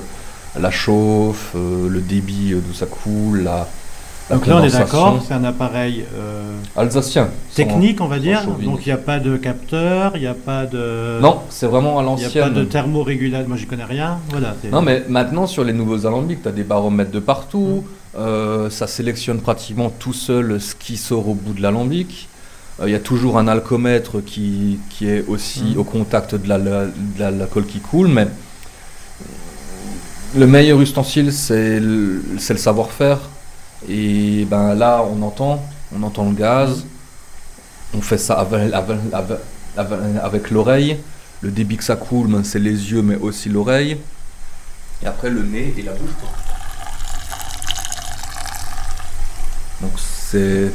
la 0.60 0.72
chauffe, 0.72 1.54
le 1.56 2.00
débit 2.02 2.54
d'où 2.56 2.74
ça 2.74 2.86
coule, 2.86 3.44
la, 3.44 3.68
Donc 4.30 4.48
là, 4.48 4.58
on 4.58 4.64
est 4.64 4.72
d'accord, 4.72 5.22
c'est 5.26 5.34
un 5.34 5.44
appareil 5.44 6.06
euh, 6.16 6.58
Alsacien. 6.76 7.30
technique, 7.54 8.00
on 8.02 8.08
va 8.08 8.20
dire. 8.20 8.46
Donc 8.46 8.86
il 8.86 8.90
n'y 8.90 8.94
a 8.94 8.98
pas 8.98 9.20
de 9.20 9.36
capteur, 9.38 10.14
il 10.16 10.22
n'y 10.22 10.28
a 10.28 10.34
pas 10.34 10.66
de. 10.66 11.20
Non, 11.22 11.42
c'est 11.50 11.68
vraiment 11.68 12.00
à 12.00 12.02
Il 12.02 12.06
n'y 12.06 12.12
a 12.12 12.26
l'ancienne. 12.26 12.44
pas 12.44 12.50
de 12.50 12.64
thermorégulateur. 12.64 13.48
Moi, 13.48 13.58
j'y 13.58 13.66
connais 13.66 13.84
rien. 13.84 14.20
Voilà. 14.30 14.56
Non, 14.72 14.82
mais 14.82 15.04
maintenant, 15.10 15.48
sur 15.48 15.64
les 15.64 15.74
nouveaux 15.74 16.06
alambics, 16.06 16.42
tu 16.44 16.48
as 16.48 16.52
des 16.52 16.64
baromètres 16.64 17.12
de 17.12 17.20
partout. 17.20 17.84
Mm. 17.84 18.01
Euh, 18.18 18.70
ça 18.70 18.88
sélectionne 18.88 19.40
pratiquement 19.42 19.90
tout 19.90 20.14
seul 20.14 20.60
ce 20.60 20.76
qui 20.76 20.98
sort 20.98 21.28
au 21.30 21.34
bout 21.34 21.54
de 21.54 21.62
l'alambic. 21.62 22.28
Euh, 22.80 22.88
Il 22.88 22.92
y 22.92 22.96
a 22.96 23.00
toujours 23.00 23.38
un 23.38 23.48
alcomètre 23.48 24.20
qui, 24.24 24.80
qui 24.90 25.08
est 25.08 25.24
aussi 25.28 25.74
Mm. 25.76 25.80
au 25.80 25.84
contact 25.84 26.36
de 26.36 26.48
la- 26.50 26.58
la- 26.58 27.48
qui 27.68 27.80
coule. 27.80 28.08
Mais 28.10 28.28
le 30.36 30.48
meilleur 30.48 30.80
ustensile, 30.82 31.32
c'est 31.34 31.80
le, 31.80 32.24
le 32.34 32.58
savoir-faire. 32.58 33.20
Et 33.90 34.46
ben 34.46 34.74
là, 34.76 35.04
on 35.10 35.22
entend, 35.22 35.64
on 35.96 36.04
entend 36.04 36.26
le 36.30 36.36
gaz. 36.36 36.86
On 37.94 38.02
fait 38.02 38.18
ça 38.18 38.36
avec, 38.36 38.74
avec, 38.74 38.98
avec- 39.14 39.38
avec- 39.78 40.00
avec 40.24 40.52
l'oreille. 40.52 40.98
Le 41.42 41.50
débit 41.52 41.78
que 41.78 41.84
ça 41.84 41.96
coule, 41.96 42.28
ben, 42.28 42.44
c'est 42.44 42.60
les 42.60 42.92
yeux, 42.92 43.02
mais 43.02 43.16
aussi 43.16 43.50
l'oreille. 43.50 43.98
Et 45.04 45.08
après 45.08 45.30
le 45.30 45.42
nez 45.44 45.74
et 45.78 45.82
la 45.82 45.92
bouche. 45.94 46.12
quoi. 46.20 46.30
Donc 49.82 49.92
c'est, 49.98 50.66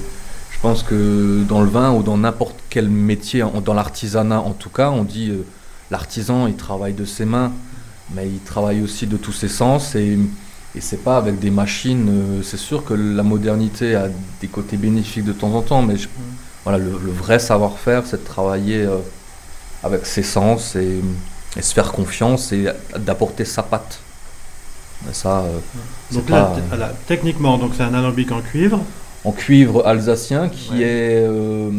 je 0.50 0.58
pense 0.60 0.82
que 0.82 1.42
dans 1.48 1.60
le 1.62 1.68
vin 1.68 1.92
ou 1.92 2.02
dans 2.02 2.16
n'importe 2.18 2.56
quel 2.70 2.88
métier, 2.88 3.44
dans 3.64 3.74
l'artisanat 3.74 4.40
en 4.40 4.52
tout 4.52 4.70
cas, 4.70 4.90
on 4.90 5.04
dit 5.04 5.30
euh, 5.30 5.44
l'artisan 5.90 6.46
il 6.46 6.56
travaille 6.56 6.94
de 6.94 7.04
ses 7.04 7.24
mains, 7.24 7.52
mais 8.14 8.28
il 8.28 8.40
travaille 8.40 8.82
aussi 8.82 9.06
de 9.06 9.16
tous 9.16 9.32
ses 9.32 9.48
sens 9.48 9.94
et 9.94 10.18
et 10.74 10.80
c'est 10.82 10.98
pas 11.02 11.16
avec 11.16 11.38
des 11.38 11.50
machines. 11.50 12.06
euh, 12.10 12.42
c'est 12.42 12.58
sûr 12.58 12.84
que 12.84 12.92
la 12.92 13.22
modernité 13.22 13.94
a 13.94 14.08
des 14.42 14.48
côtés 14.48 14.76
bénéfiques 14.76 15.24
de 15.24 15.32
temps 15.32 15.54
en 15.54 15.62
temps, 15.62 15.80
mais 15.82 15.96
je- 15.96 16.08
voilà 16.64 16.78
le, 16.78 16.90
le 17.02 17.12
vrai 17.12 17.38
savoir-faire, 17.38 18.02
c'est 18.06 18.18
de 18.22 18.26
travailler 18.26 18.82
euh, 18.84 18.98
avec 19.82 20.04
ses 20.06 20.22
sens 20.22 20.76
et, 20.76 21.00
et 21.56 21.62
se 21.62 21.72
faire 21.74 21.92
confiance 21.92 22.52
et 22.52 22.68
d'apporter 22.98 23.44
sa 23.46 23.62
patte. 23.62 24.00
Ça, 25.12 25.40
euh, 25.40 25.58
Donc 26.12 26.28
là, 26.28 26.42
pas- 26.44 26.54
t- 26.56 26.62
voilà, 26.68 26.92
techniquement, 27.06 27.58
donc 27.58 27.72
c'est 27.76 27.82
un 27.82 27.94
alambic 27.94 28.30
en 28.32 28.40
cuivre. 28.40 28.80
en 29.24 29.32
cuivre 29.32 29.86
alsacien 29.86 30.48
qui, 30.48 30.70
Ouais. 30.72 30.80
est, 30.82 31.26
euh, 31.26 31.70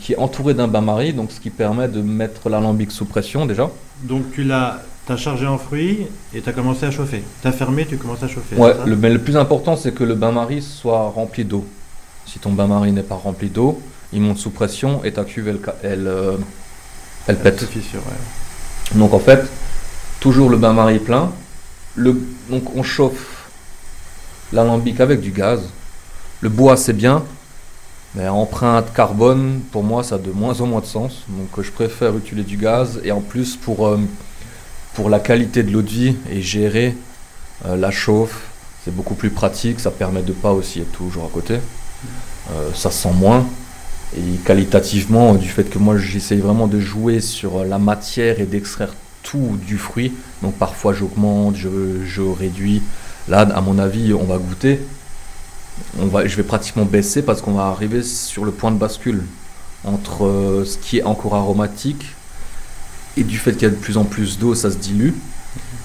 qui 0.00 0.12
est 0.12 0.18
entouré 0.18 0.52
d'un 0.54 0.68
bain-marie, 0.68 1.12
donc 1.14 1.30
ce 1.32 1.40
qui 1.40 1.50
permet 1.50 1.88
de 1.88 2.02
mettre 2.02 2.48
l'alambic 2.50 2.90
sous 2.92 3.06
pression 3.06 3.46
déjà. 3.46 3.70
Donc 4.02 4.30
tu 4.32 4.44
l'as, 4.44 4.82
t'as 5.06 5.16
chargé 5.16 5.46
en 5.46 5.56
fruits 5.58 6.06
et 6.34 6.40
tu 6.42 6.48
as 6.48 6.52
commencé 6.52 6.84
à 6.86 6.90
chauffer. 6.90 7.22
Tu 7.40 7.48
as 7.48 7.52
fermé, 7.52 7.86
tu 7.86 7.96
commences 7.96 8.22
à 8.22 8.28
chauffer. 8.28 8.54
Ouais, 8.56 8.74
ça 8.74 8.84
le, 8.84 8.96
mais 8.96 9.08
le 9.10 9.18
plus 9.18 9.36
important 9.36 9.76
c'est 9.76 9.92
que 9.92 10.04
le 10.04 10.14
bain-marie 10.14 10.60
soit 10.62 11.08
rempli 11.08 11.44
d'eau. 11.44 11.64
Si 12.26 12.38
ton 12.38 12.52
bain-marie 12.52 12.92
n'est 12.92 13.02
pas 13.02 13.14
rempli 13.14 13.48
d'eau, 13.48 13.80
il 14.12 14.20
monte 14.20 14.38
sous 14.38 14.50
pression 14.50 15.02
et 15.04 15.12
ta 15.12 15.24
cuve 15.24 15.48
elle, 15.82 16.06
euh, 16.06 16.32
elle 17.26 17.36
Elle 17.36 17.36
pète. 17.38 17.60
se 17.60 17.64
fissure, 17.66 18.00
ouais. 18.00 18.98
Donc 18.98 19.14
en 19.14 19.18
fait, 19.20 19.42
toujours 20.20 20.50
le 20.50 20.56
bain-marie 20.58 20.98
plein 20.98 21.30
donc 21.96 22.74
on 22.76 22.82
chauffe 22.82 23.48
l'alambic 24.52 25.00
avec 25.00 25.20
du 25.20 25.30
gaz. 25.30 25.60
Le 26.40 26.48
bois 26.48 26.76
c'est 26.76 26.92
bien, 26.92 27.24
mais 28.14 28.28
empreinte 28.28 28.92
carbone, 28.94 29.60
pour 29.70 29.82
moi 29.82 30.02
ça 30.02 30.16
a 30.16 30.18
de 30.18 30.30
moins 30.30 30.60
en 30.60 30.66
moins 30.66 30.80
de 30.80 30.86
sens. 30.86 31.24
Donc 31.28 31.64
je 31.64 31.70
préfère 31.70 32.16
utiliser 32.16 32.46
du 32.46 32.56
gaz 32.56 33.00
et 33.04 33.12
en 33.12 33.20
plus 33.20 33.56
pour, 33.56 33.86
euh, 33.86 33.98
la 35.08 35.18
qualité 35.18 35.62
de 35.62 35.70
l'eau 35.70 35.80
de 35.80 35.88
vie 35.88 36.16
et 36.30 36.42
gérer 36.42 36.94
euh, 37.64 37.74
la 37.74 37.90
chauffe, 37.90 38.42
c'est 38.84 38.94
beaucoup 38.94 39.14
plus 39.14 39.30
pratique, 39.30 39.80
ça 39.80 39.90
permet 39.90 40.22
de 40.22 40.32
pas 40.32 40.52
aussi 40.52 40.80
être 40.80 40.92
toujours 40.92 41.24
à 41.24 41.28
côté. 41.32 41.54
Euh, 41.54 42.70
ça 42.74 42.90
sent 42.90 43.12
moins. 43.14 43.46
Et 44.16 44.36
qualitativement, 44.44 45.34
du 45.34 45.48
fait 45.48 45.64
que 45.64 45.78
moi 45.78 45.96
j'essaye 45.96 46.40
vraiment 46.40 46.66
de 46.66 46.80
jouer 46.80 47.20
sur 47.20 47.64
la 47.64 47.78
matière 47.78 48.40
et 48.40 48.44
d'extraire 48.44 48.92
tout 49.22 49.58
du 49.66 49.78
fruit, 49.78 50.12
donc 50.42 50.54
parfois 50.54 50.92
j'augmente, 50.94 51.56
je, 51.56 52.04
je 52.04 52.22
réduis. 52.22 52.82
Là, 53.28 53.40
à 53.40 53.60
mon 53.60 53.78
avis, 53.78 54.12
on 54.14 54.24
va 54.24 54.38
goûter. 54.38 54.80
On 55.98 56.06
va, 56.06 56.26
je 56.26 56.36
vais 56.36 56.42
pratiquement 56.42 56.84
baisser 56.84 57.22
parce 57.22 57.40
qu'on 57.40 57.52
va 57.52 57.66
arriver 57.66 58.02
sur 58.02 58.44
le 58.44 58.50
point 58.50 58.70
de 58.70 58.78
bascule 58.78 59.22
entre 59.84 60.26
euh, 60.26 60.64
ce 60.64 60.76
qui 60.76 60.98
est 60.98 61.02
encore 61.04 61.34
aromatique 61.34 62.04
et 63.16 63.24
du 63.24 63.38
fait 63.38 63.52
qu'il 63.52 63.62
y 63.62 63.66
a 63.66 63.70
de 63.70 63.76
plus 63.76 63.96
en 63.96 64.04
plus 64.04 64.38
d'eau, 64.38 64.54
ça 64.54 64.70
se 64.70 64.76
dilue. 64.76 65.12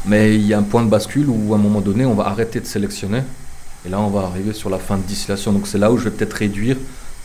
Mais 0.06 0.36
il 0.36 0.46
y 0.46 0.54
a 0.54 0.60
un 0.60 0.64
point 0.64 0.84
de 0.84 0.90
bascule 0.90 1.28
où 1.30 1.54
à 1.54 1.58
un 1.58 1.60
moment 1.60 1.82
donné, 1.82 2.06
on 2.06 2.14
va 2.14 2.28
arrêter 2.28 2.60
de 2.60 2.66
sélectionner. 2.66 3.24
Et 3.86 3.90
là, 3.90 4.00
on 4.00 4.10
va 4.10 4.22
arriver 4.22 4.54
sur 4.54 4.70
la 4.70 4.78
fin 4.78 4.98
de 4.98 5.04
distillation. 5.04 5.52
Donc 5.52 5.68
c'est 5.68 5.78
là 5.78 5.92
où 5.92 5.98
je 5.98 6.06
vais 6.06 6.12
peut-être 6.12 6.34
réduire 6.34 6.78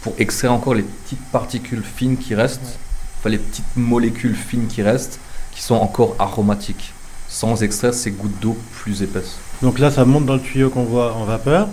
pour 0.02 0.14
extraire 0.18 0.52
encore 0.52 0.74
les 0.74 0.82
petites 0.82 1.24
particules 1.30 1.82
fines 1.82 2.16
qui 2.16 2.34
restent, 2.34 2.78
enfin 3.18 3.28
les 3.28 3.38
petites 3.38 3.76
molécules 3.76 4.34
fines 4.34 4.66
qui 4.66 4.82
restent, 4.82 5.18
qui 5.60 5.66
sont 5.66 5.74
encore 5.74 6.16
aromatiques, 6.18 6.94
sans 7.28 7.62
extraire 7.62 7.92
ces 7.92 8.12
gouttes 8.12 8.40
d'eau 8.40 8.56
plus 8.72 9.02
épaisses. 9.02 9.36
Donc 9.60 9.78
là, 9.78 9.90
ça 9.90 10.06
monte 10.06 10.24
dans 10.24 10.36
le 10.36 10.40
tuyau 10.40 10.70
qu'on 10.70 10.84
voit 10.84 11.12
en 11.12 11.24
vapeur. 11.24 11.68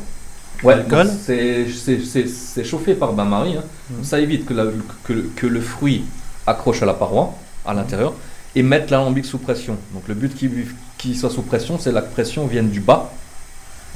Ouais, 0.61 0.83
c'est 1.23 2.63
chauffé 2.65 2.95
par 2.95 3.13
bain-marie. 3.13 3.55
Hein. 3.55 3.63
Mmh. 3.89 4.03
Ça 4.03 4.19
évite 4.19 4.45
que, 4.45 4.53
la, 4.53 4.65
que, 5.05 5.13
que, 5.13 5.47
le 5.47 5.61
fruit 5.61 6.03
accroche 6.45 6.81
à 6.81 6.85
la 6.85 6.95
paroi, 6.95 7.33
à 7.65 7.73
l'intérieur, 7.73 8.13
et 8.55 8.61
mettre 8.61 8.91
l'alambic 8.91 9.23
sous 9.23 9.37
pression. 9.37 9.77
Donc 9.93 10.05
le 10.09 10.15
but 10.15 10.35
qu'il 10.35 10.67
qui 10.97 11.15
soit 11.15 11.29
sous 11.29 11.43
pression, 11.43 11.79
c'est 11.79 11.91
que 11.91 11.95
la 11.95 12.01
pression 12.01 12.45
vienne 12.45 12.69
du 12.69 12.81
bas, 12.81 13.13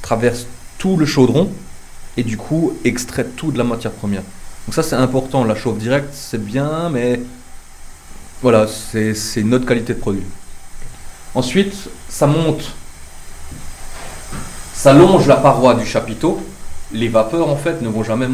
traverse 0.01 0.45
tout 0.77 0.95
le 0.95 1.05
chaudron, 1.05 1.50
et 2.15 2.24
du 2.24 2.38
coup 2.38 2.77
extrait 2.86 3.25
tout 3.25 3.51
de 3.51 3.57
la 3.57 3.65
matière 3.65 3.91
première. 3.91 4.24
Donc 4.67 4.74
ça 4.74 4.83
c'est 4.83 4.95
important, 4.95 5.43
la 5.43 5.55
chauffe 5.55 5.79
directe 5.79 6.13
c'est 6.13 6.41
bien, 6.41 6.89
mais 6.89 7.19
voilà, 8.41 8.67
c'est 8.67 9.13
une 9.38 9.53
autre 9.53 9.65
qualité 9.65 9.93
de 9.93 10.00
produit. 10.00 10.24
Ensuite, 11.36 11.74
ça 12.10 12.27
monte, 12.27 12.71
ça 14.74 14.93
longe 14.93 15.27
la 15.27 15.38
paroi 15.38 15.75
du 15.75 15.86
chapiteau. 15.86 16.41
Les 16.93 17.07
vapeurs 17.07 17.48
en 17.48 17.55
fait 17.55 17.81
ne 17.81 17.88
vont 17.88 18.03
jamais 18.03 18.27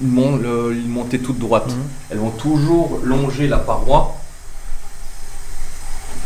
monter 0.00 1.18
toutes 1.18 1.38
droites. 1.38 1.72
Mhm. 1.72 1.82
Elles 2.10 2.18
vont 2.18 2.30
toujours 2.30 3.00
longer 3.02 3.48
la 3.48 3.58
paroi, 3.58 4.16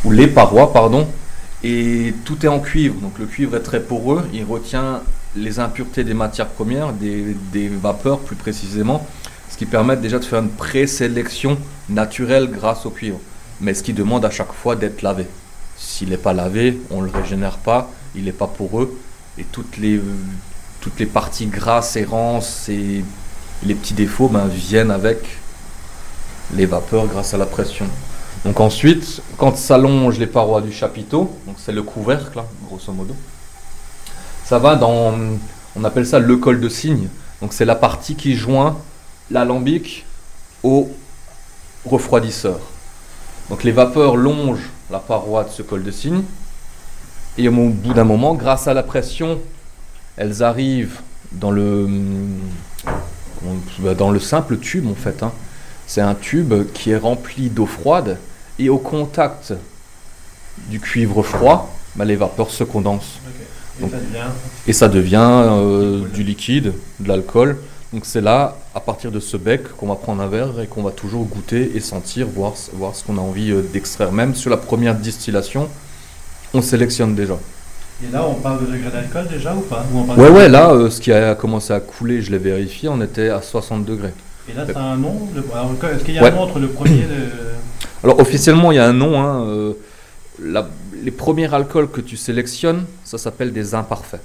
ou 0.04 0.10
les 0.10 0.26
parois, 0.26 0.72
pardon, 0.72 1.08
et 1.64 2.14
tout 2.24 2.44
est 2.44 2.48
en 2.48 2.60
cuivre. 2.60 2.96
Donc 2.96 3.18
le 3.18 3.26
cuivre 3.26 3.56
est 3.56 3.62
très 3.62 3.80
poreux, 3.80 4.28
il 4.32 4.44
retient 4.44 5.02
les 5.34 5.58
impuretés 5.58 6.04
des 6.04 6.14
matières 6.14 6.48
premières, 6.48 6.92
des, 6.92 7.68
vapeurs 7.68 8.20
plus 8.20 8.36
précisément, 8.36 9.06
ce 9.56 9.58
qui 9.58 9.64
permet 9.64 9.96
déjà 9.96 10.18
de 10.18 10.24
faire 10.26 10.40
une 10.40 10.50
présélection 10.50 11.56
naturelle 11.88 12.50
grâce 12.50 12.84
au 12.84 12.90
cuivre, 12.90 13.18
mais 13.58 13.72
ce 13.72 13.82
qui 13.82 13.94
demande 13.94 14.22
à 14.26 14.30
chaque 14.30 14.52
fois 14.52 14.76
d'être 14.76 15.00
lavé. 15.00 15.26
S'il 15.78 16.10
n'est 16.10 16.18
pas 16.18 16.34
lavé, 16.34 16.78
on 16.90 17.00
ne 17.00 17.06
le 17.06 17.10
régénère 17.10 17.56
pas, 17.56 17.90
il 18.14 18.24
n'est 18.24 18.32
pas 18.32 18.48
poreux, 18.48 19.00
et 19.38 19.44
toutes 19.44 19.78
les, 19.78 19.98
toutes 20.82 20.98
les 20.98 21.06
parties 21.06 21.46
grasses, 21.46 21.96
errances 21.96 22.68
et 22.68 23.02
les 23.62 23.74
petits 23.74 23.94
défauts 23.94 24.28
ben, 24.28 24.46
viennent 24.46 24.90
avec 24.90 25.20
les 26.54 26.66
vapeurs 26.66 27.06
grâce 27.06 27.32
à 27.32 27.38
la 27.38 27.46
pression. 27.46 27.86
Donc 28.44 28.60
ensuite, 28.60 29.22
quand 29.38 29.56
s'allongent 29.56 30.18
les 30.18 30.26
parois 30.26 30.60
du 30.60 30.70
chapiteau, 30.70 31.34
donc 31.46 31.56
c'est 31.56 31.72
le 31.72 31.82
couvercle, 31.82 32.42
grosso 32.68 32.92
modo, 32.92 33.16
ça 34.44 34.58
va 34.58 34.76
dans, 34.76 35.14
on 35.74 35.84
appelle 35.84 36.06
ça 36.06 36.18
le 36.18 36.36
col 36.36 36.60
de 36.60 36.68
cygne. 36.68 37.08
Donc 37.40 37.54
c'est 37.54 37.64
la 37.64 37.74
partie 37.74 38.16
qui 38.16 38.36
joint 38.36 38.76
l'alambic 39.30 40.04
au 40.62 40.90
refroidisseur. 41.84 42.60
Donc 43.50 43.64
les 43.64 43.72
vapeurs 43.72 44.16
longent 44.16 44.70
la 44.90 44.98
paroi 44.98 45.44
de 45.44 45.50
ce 45.50 45.62
col 45.62 45.82
de 45.82 45.90
cygne. 45.90 46.22
Et 47.38 47.48
au 47.48 47.52
bout 47.52 47.92
d'un 47.92 48.04
moment, 48.04 48.34
grâce 48.34 48.66
à 48.66 48.74
la 48.74 48.82
pression, 48.82 49.38
elles 50.16 50.42
arrivent 50.42 51.00
dans 51.32 51.50
le, 51.50 51.88
dans 53.96 54.10
le 54.10 54.20
simple 54.20 54.58
tube 54.58 54.86
en 54.88 54.94
fait. 54.94 55.22
Hein. 55.22 55.32
C'est 55.86 56.00
un 56.00 56.14
tube 56.14 56.54
qui 56.72 56.90
est 56.90 56.96
rempli 56.96 57.50
d'eau 57.50 57.66
froide 57.66 58.18
et 58.58 58.68
au 58.68 58.78
contact 58.78 59.52
du 60.68 60.80
cuivre 60.80 61.22
froid, 61.22 61.70
bah, 61.94 62.04
les 62.04 62.16
vapeurs 62.16 62.50
se 62.50 62.64
condensent. 62.64 63.20
Et, 64.66 64.72
ça 64.72 64.88
devient, 64.88 65.18
euh, 65.20 66.08
du 66.08 66.22
liquide, 66.22 66.72
de 67.00 67.08
l'alcool. 67.08 67.58
Donc 67.92 68.06
c'est 68.06 68.22
là, 68.22 68.56
à 68.76 68.80
partir 68.80 69.10
de 69.10 69.20
ce 69.20 69.38
bec, 69.38 69.74
qu'on 69.78 69.86
va 69.86 69.94
prendre 69.94 70.22
un 70.22 70.28
verre 70.28 70.60
et 70.62 70.66
qu'on 70.66 70.82
va 70.82 70.90
toujours 70.90 71.24
goûter 71.24 71.72
et 71.74 71.80
sentir, 71.80 72.26
voir, 72.26 72.52
voir 72.74 72.94
ce 72.94 73.02
qu'on 73.02 73.16
a 73.16 73.22
envie 73.22 73.50
euh, 73.50 73.62
d'extraire. 73.62 74.12
Même 74.12 74.34
sur 74.34 74.50
la 74.50 74.58
première 74.58 74.94
distillation, 74.94 75.70
on 76.52 76.60
sélectionne 76.60 77.14
déjà. 77.14 77.38
Et 78.04 78.12
là, 78.12 78.26
on 78.28 78.34
parle 78.34 78.66
de 78.66 78.72
degré 78.72 78.90
d'alcool 78.90 79.28
déjà 79.28 79.54
ou 79.54 79.60
pas? 79.60 79.82
Ouais, 80.18 80.28
ouais, 80.28 80.50
là, 80.50 80.72
euh, 80.72 80.90
ce 80.90 81.00
qui 81.00 81.10
a 81.10 81.34
commencé 81.34 81.72
à 81.72 81.80
couler, 81.80 82.20
je 82.20 82.30
l'ai 82.30 82.36
vérifié, 82.36 82.90
on 82.90 83.00
était 83.00 83.30
à 83.30 83.40
60 83.40 83.86
degrés. 83.86 84.12
Et 84.46 84.52
là, 84.52 84.64
c'est 84.66 84.76
un 84.76 84.96
nom 84.98 85.26
Est-ce 85.34 86.04
qu'il 86.04 86.14
y 86.14 86.18
a 86.18 86.26
un 86.26 86.30
nom 86.30 86.42
entre 86.42 86.58
le 86.58 86.68
premier 86.68 86.98
et 86.98 87.02
le... 87.08 87.54
Alors, 88.04 88.20
officiellement, 88.20 88.72
il 88.72 88.74
y 88.74 88.78
a 88.78 88.86
un 88.86 88.92
nom. 88.92 89.18
Hein, 89.18 89.72
la, 90.38 90.68
les 91.02 91.10
premiers 91.10 91.52
alcools 91.52 91.90
que 91.90 92.02
tu 92.02 92.18
sélectionnes, 92.18 92.84
ça 93.04 93.16
s'appelle 93.16 93.54
des 93.54 93.74
imparfaits. 93.74 94.20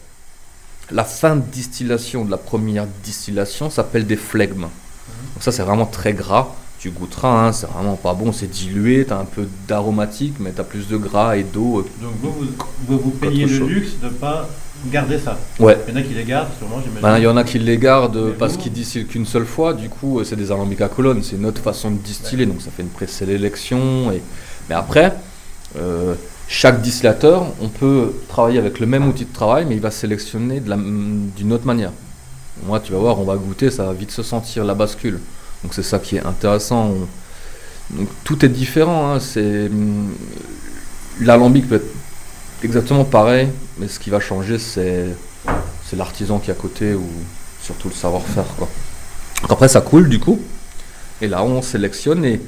La 0.91 1.03
fin 1.03 1.35
de 1.35 1.41
distillation 1.41 2.25
de 2.25 2.31
la 2.31 2.37
première 2.37 2.85
distillation 3.03 3.69
s'appelle 3.69 4.05
des 4.05 4.15
flegmes. 4.15 4.61
Donc 4.61 5.41
ça 5.41 5.51
c'est 5.51 5.63
vraiment 5.63 5.85
très 5.85 6.13
gras. 6.13 6.49
Tu 6.79 6.89
goûteras, 6.89 7.47
hein, 7.47 7.51
c'est 7.51 7.67
vraiment 7.67 7.95
pas 7.95 8.15
bon, 8.15 8.31
c'est 8.31 8.49
dilué, 8.49 9.05
tu 9.05 9.13
as 9.13 9.19
un 9.19 9.25
peu 9.25 9.47
d'aromatique, 9.67 10.33
mais 10.39 10.51
tu 10.51 10.61
as 10.61 10.63
plus 10.63 10.87
de 10.87 10.97
gras 10.97 11.37
et 11.37 11.43
d'eau. 11.43 11.85
Donc 12.01 12.11
vous, 12.21 12.33
vous, 12.87 12.99
vous, 12.99 13.11
payez 13.11 13.45
le 13.45 13.67
luxe 13.67 13.99
de 14.01 14.07
ne 14.07 14.11
pas 14.11 14.49
garder 14.87 15.19
ça. 15.19 15.37
Ouais. 15.59 15.77
Il 15.87 15.93
y 15.93 15.97
en 15.97 15.99
a 15.99 16.01
qui 16.01 16.15
les 16.15 16.23
gardent, 16.23 16.49
sûrement, 16.57 16.79
j'imagine. 16.79 17.01
Ben, 17.03 17.19
il 17.19 17.23
y 17.23 17.27
en 17.27 17.37
a 17.37 17.43
qui 17.43 17.59
les 17.59 17.77
gardent 17.77 18.33
parce 18.39 18.57
qu'ils 18.57 18.71
distillent 18.71 19.05
qu'une 19.05 19.27
seule 19.27 19.45
fois, 19.45 19.75
du 19.75 19.89
coup 19.89 20.23
c'est 20.23 20.35
des 20.35 20.51
alambics 20.51 20.81
à 20.81 20.89
colonne, 20.89 21.21
c'est 21.21 21.35
une 21.35 21.45
autre 21.45 21.61
façon 21.61 21.91
de 21.91 21.97
distiller, 21.97 22.47
donc 22.47 22.61
ça 22.61 22.71
fait 22.75 22.81
une 22.81 22.89
présélection. 22.89 24.11
Et... 24.11 24.21
Mais 24.67 24.75
après, 24.75 25.13
euh, 25.77 26.15
chaque 26.53 26.81
distillateur, 26.81 27.45
on 27.61 27.69
peut 27.69 28.11
travailler 28.27 28.59
avec 28.59 28.81
le 28.81 28.85
même 28.85 29.07
outil 29.07 29.23
de 29.23 29.31
travail, 29.31 29.65
mais 29.65 29.75
il 29.75 29.79
va 29.79 29.89
sélectionner 29.89 30.59
d'une 30.59 31.53
autre 31.53 31.65
manière. 31.65 31.93
Moi, 32.65 32.81
tu 32.81 32.91
vas 32.91 32.97
voir, 32.97 33.21
on 33.21 33.23
va 33.23 33.37
goûter, 33.37 33.71
ça 33.71 33.85
va 33.85 33.93
vite 33.93 34.11
se 34.11 34.21
sentir 34.21 34.65
la 34.65 34.73
bascule. 34.73 35.21
Donc 35.63 35.73
c'est 35.73 35.81
ça 35.81 35.97
qui 35.97 36.17
est 36.17 36.25
intéressant. 36.25 36.93
Donc, 37.91 38.09
tout 38.25 38.43
est 38.43 38.49
différent. 38.49 39.15
Hein. 39.15 39.19
L'alambic 41.21 41.69
peut 41.69 41.75
être 41.75 41.93
exactement 42.63 43.05
pareil, 43.05 43.47
mais 43.77 43.87
ce 43.87 43.97
qui 43.97 44.09
va 44.09 44.19
changer, 44.19 44.59
c'est 44.59 45.05
c'est 45.85 45.95
l'artisan 45.95 46.39
qui 46.39 46.51
est 46.51 46.53
à 46.53 46.57
côté 46.57 46.93
ou 46.93 47.07
surtout 47.61 47.87
le 47.87 47.95
savoir-faire. 47.95 48.43
Après, 49.47 49.69
ça 49.69 49.79
coule 49.79 50.09
du 50.09 50.19
coup. 50.19 50.41
Et 51.21 51.29
là, 51.29 51.45
on 51.45 51.61
sélectionne 51.61 52.25
et 52.25 52.41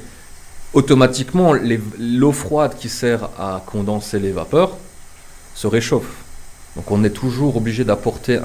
automatiquement, 0.74 1.54
l'eau 1.98 2.32
froide 2.32 2.74
qui 2.78 2.88
sert 2.88 3.30
à 3.38 3.62
condenser 3.64 4.18
les 4.18 4.32
vapeurs 4.32 4.76
se 5.54 5.66
réchauffe. 5.66 6.24
Donc 6.76 6.90
on 6.90 7.04
est 7.04 7.10
toujours 7.10 7.56
obligé 7.56 7.84
d'apporter 7.84 8.38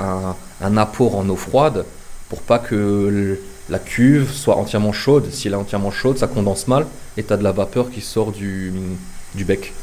un, 0.61 0.77
apport 0.77 1.15
en 1.17 1.27
eau 1.29 1.35
froide 1.35 1.85
pour 2.29 2.41
pas 2.41 2.59
que 2.59 3.39
la 3.69 3.79
cuve 3.79 4.31
soit 4.31 4.55
entièrement 4.55 4.93
chaude. 4.93 5.31
Si 5.31 5.47
elle 5.47 5.53
est 5.53 5.57
entièrement 5.57 5.91
chaude, 5.91 6.17
ça 6.17 6.27
condense 6.27 6.67
mal 6.67 6.85
et 7.17 7.23
tu 7.23 7.33
as 7.33 7.37
de 7.37 7.43
la 7.43 7.51
vapeur 7.51 7.89
qui 7.89 8.01
sort 8.01 8.31
du, 8.31 8.71
bec. 9.35 9.73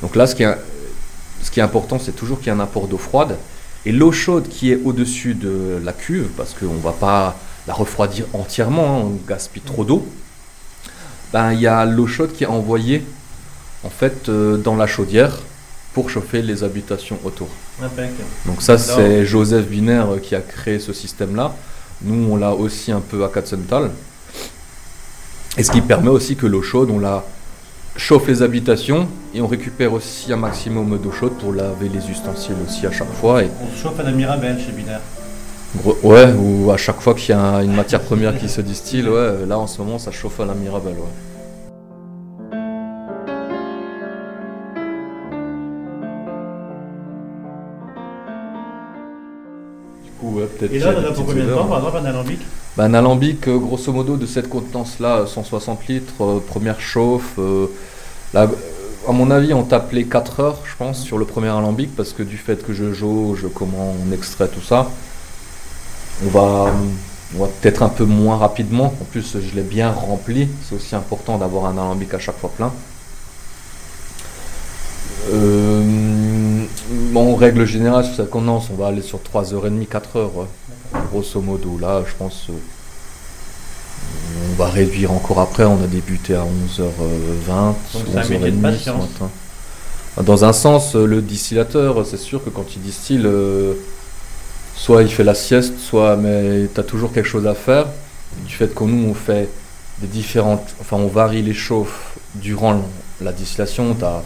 Donc 0.00 0.16
là, 0.16 0.26
ce 0.26 0.34
qui 0.34 0.42
est, 0.42 1.62
important, 1.62 1.98
c'est 1.98 2.16
toujours 2.16 2.38
qu'il 2.38 2.46
y 2.46 2.50
ait 2.50 2.58
un 2.58 2.60
apport 2.60 2.88
d'eau 2.88 2.98
froide. 2.98 3.36
Et 3.84 3.92
l'eau 3.92 4.12
chaude 4.12 4.48
qui 4.48 4.72
est 4.72 4.80
au-dessus 4.84 5.34
de 5.34 5.80
la 5.82 5.92
cuve, 5.92 6.28
parce 6.36 6.54
qu'on 6.54 6.74
ne 6.74 6.80
va 6.80 6.92
pas 6.92 7.36
la 7.66 7.74
refroidir 7.74 8.26
entièrement, 8.32 8.98
hein, 8.98 9.02
on 9.04 9.28
gaspille 9.28 9.62
trop 9.62 9.84
d'eau. 9.84 10.06
Ben, 11.32 11.52
il 11.52 11.60
y 11.60 11.66
a 11.66 11.84
l'eau 11.84 12.06
chaude 12.06 12.32
qui 12.32 12.44
est 12.44 12.48
envoyée 12.48 13.04
en 13.84 13.90
fait 13.90 14.28
euh, 14.28 14.56
dans 14.56 14.76
la 14.76 14.86
chaudière 14.86 15.38
pour 15.94 16.10
chauffer 16.10 16.42
les 16.42 16.64
habitations 16.64 17.18
autour. 17.24 17.48
Donc 18.46 18.62
ça 18.62 18.78
c'est 18.78 19.24
Joseph 19.24 19.68
Wiener 19.70 20.04
euh, 20.08 20.18
qui 20.18 20.34
a 20.34 20.40
créé 20.40 20.78
ce 20.78 20.92
système-là. 20.92 21.54
Nous 22.02 22.32
on 22.32 22.36
l'a 22.36 22.52
aussi 22.52 22.92
un 22.92 23.00
peu 23.00 23.24
à 23.24 23.28
Katzenthal. 23.28 23.90
Et 25.56 25.62
ce 25.62 25.70
qui 25.70 25.80
permet 25.80 26.08
aussi 26.08 26.36
que 26.36 26.46
l'eau 26.46 26.62
chaude 26.62 26.90
on 26.90 26.98
la 26.98 27.24
chauffe 27.96 28.28
les 28.28 28.42
habitations 28.42 29.08
et 29.34 29.40
on 29.40 29.46
récupère 29.46 29.92
aussi 29.92 30.32
un 30.32 30.36
maximum 30.36 30.98
d'eau 30.98 31.12
chaude 31.12 31.36
pour 31.38 31.52
laver 31.52 31.88
les 31.88 32.10
ustensiles 32.10 32.56
aussi 32.66 32.86
à 32.86 32.92
chaque 32.92 33.12
fois. 33.12 33.42
Et... 33.42 33.50
On 33.62 33.76
se 33.76 33.82
chauffe 33.82 33.98
à 34.00 34.02
la 34.02 34.12
Mirabelle 34.12 34.58
chez 34.58 34.72
Binaire. 34.72 35.00
Ouais, 36.02 36.32
ou 36.36 36.70
à 36.72 36.76
chaque 36.76 37.00
fois 37.00 37.14
qu'il 37.14 37.34
y 37.34 37.38
a 37.38 37.62
une 37.62 37.74
matière 37.74 38.00
première 38.00 38.36
qui 38.36 38.48
se 38.48 38.60
distille, 38.60 39.08
ouais, 39.08 39.46
là 39.46 39.56
en 39.58 39.68
ce 39.68 39.80
moment 39.80 39.98
ça 39.98 40.10
chauffe 40.10 40.40
à 40.40 40.44
la 40.44 40.54
Mirabelle. 40.54 40.96
Ouais. 40.96 41.14
Et 50.70 50.78
là, 50.78 50.92
on 51.10 51.14
pour 51.14 51.26
combien 51.26 51.44
de 51.44 51.52
temps, 51.54 51.66
par 51.66 51.78
exemple, 51.78 51.96
un 51.98 52.04
alambic 52.04 52.40
Bah, 52.76 52.84
un 52.84 52.94
alambic, 52.94 53.48
euh, 53.48 53.58
grosso 53.58 53.92
modo, 53.92 54.16
de 54.16 54.26
cette 54.26 54.48
contenance-là, 54.48 55.26
160 55.26 55.86
litres, 55.86 56.22
euh, 56.22 56.40
première 56.46 56.80
chauffe. 56.80 57.34
euh, 57.38 57.66
là, 58.34 58.42
euh, 58.42 58.48
à 59.08 59.12
mon 59.12 59.30
avis, 59.30 59.54
on 59.54 59.62
tape 59.62 59.92
les 59.92 60.04
4 60.04 60.40
heures, 60.40 60.58
je 60.64 60.76
pense, 60.76 61.00
sur 61.02 61.16
le 61.16 61.24
premier 61.24 61.48
alambic, 61.48 61.94
parce 61.96 62.12
que 62.12 62.22
du 62.22 62.36
fait 62.36 62.64
que 62.64 62.72
je 62.74 62.92
jauge, 62.92 63.46
comment 63.54 63.94
on 64.06 64.12
extrait 64.12 64.48
tout 64.48 64.60
ça, 64.60 64.90
on 66.26 66.28
va, 66.30 66.72
on 67.36 67.44
va 67.44 67.48
peut-être 67.60 67.82
un 67.82 67.88
peu 67.88 68.04
moins 68.04 68.36
rapidement. 68.36 68.86
En 69.00 69.04
plus, 69.04 69.36
je 69.40 69.54
l'ai 69.54 69.62
bien 69.62 69.90
rempli. 69.90 70.48
C'est 70.68 70.74
aussi 70.74 70.94
important 70.94 71.38
d'avoir 71.38 71.66
un 71.66 71.72
alambic 71.72 72.12
à 72.14 72.18
chaque 72.18 72.38
fois 72.38 72.50
plein. 72.56 72.72
Euh, 75.32 76.64
en 77.14 77.34
règle 77.36 77.64
générale, 77.66 78.04
sur 78.04 78.16
cette 78.16 78.30
condense, 78.30 78.68
on 78.72 78.76
va 78.76 78.88
aller 78.88 79.02
sur 79.02 79.20
3h30, 79.20 79.86
4h, 79.86 80.16
ouais. 80.34 80.46
grosso 81.10 81.40
modo. 81.40 81.78
Là, 81.78 82.02
je 82.06 82.14
pense, 82.16 82.46
euh, 82.50 82.52
on 84.52 84.56
va 84.56 84.68
réduire 84.68 85.12
encore 85.12 85.40
après. 85.40 85.64
On 85.64 85.82
a 85.82 85.86
débuté 85.86 86.34
à 86.34 86.42
11h20, 86.42 86.46
Donc, 87.48 87.76
c'est 87.92 88.18
un 88.18 88.28
métier 88.28 88.50
de 88.50 88.66
11h30 88.66 88.78
ce 88.78 88.90
matin. 88.90 89.30
Dans 90.22 90.44
un 90.44 90.52
sens, 90.52 90.96
euh, 90.96 91.06
le 91.06 91.22
distillateur, 91.22 92.04
c'est 92.04 92.18
sûr 92.18 92.42
que 92.42 92.50
quand 92.50 92.74
il 92.74 92.82
distille, 92.82 93.26
soit 94.80 95.02
il 95.02 95.10
fait 95.10 95.24
la 95.24 95.34
sieste, 95.34 95.78
soit 95.78 96.16
mais 96.16 96.66
tu 96.72 96.80
as 96.80 96.82
toujours 96.82 97.12
quelque 97.12 97.28
chose 97.28 97.46
à 97.46 97.54
faire. 97.54 97.86
Du 98.46 98.54
fait 98.54 98.74
que 98.74 98.84
nous, 98.84 99.08
on 99.10 99.14
fait 99.14 99.48
des 99.98 100.06
différentes. 100.06 100.74
Enfin, 100.80 100.96
on 100.96 101.08
varie 101.08 101.42
les 101.42 101.52
chauffes 101.52 102.16
durant 102.34 102.82
la 103.20 103.32
distillation. 103.32 103.94
Tu 103.94 104.04
as, 104.04 104.22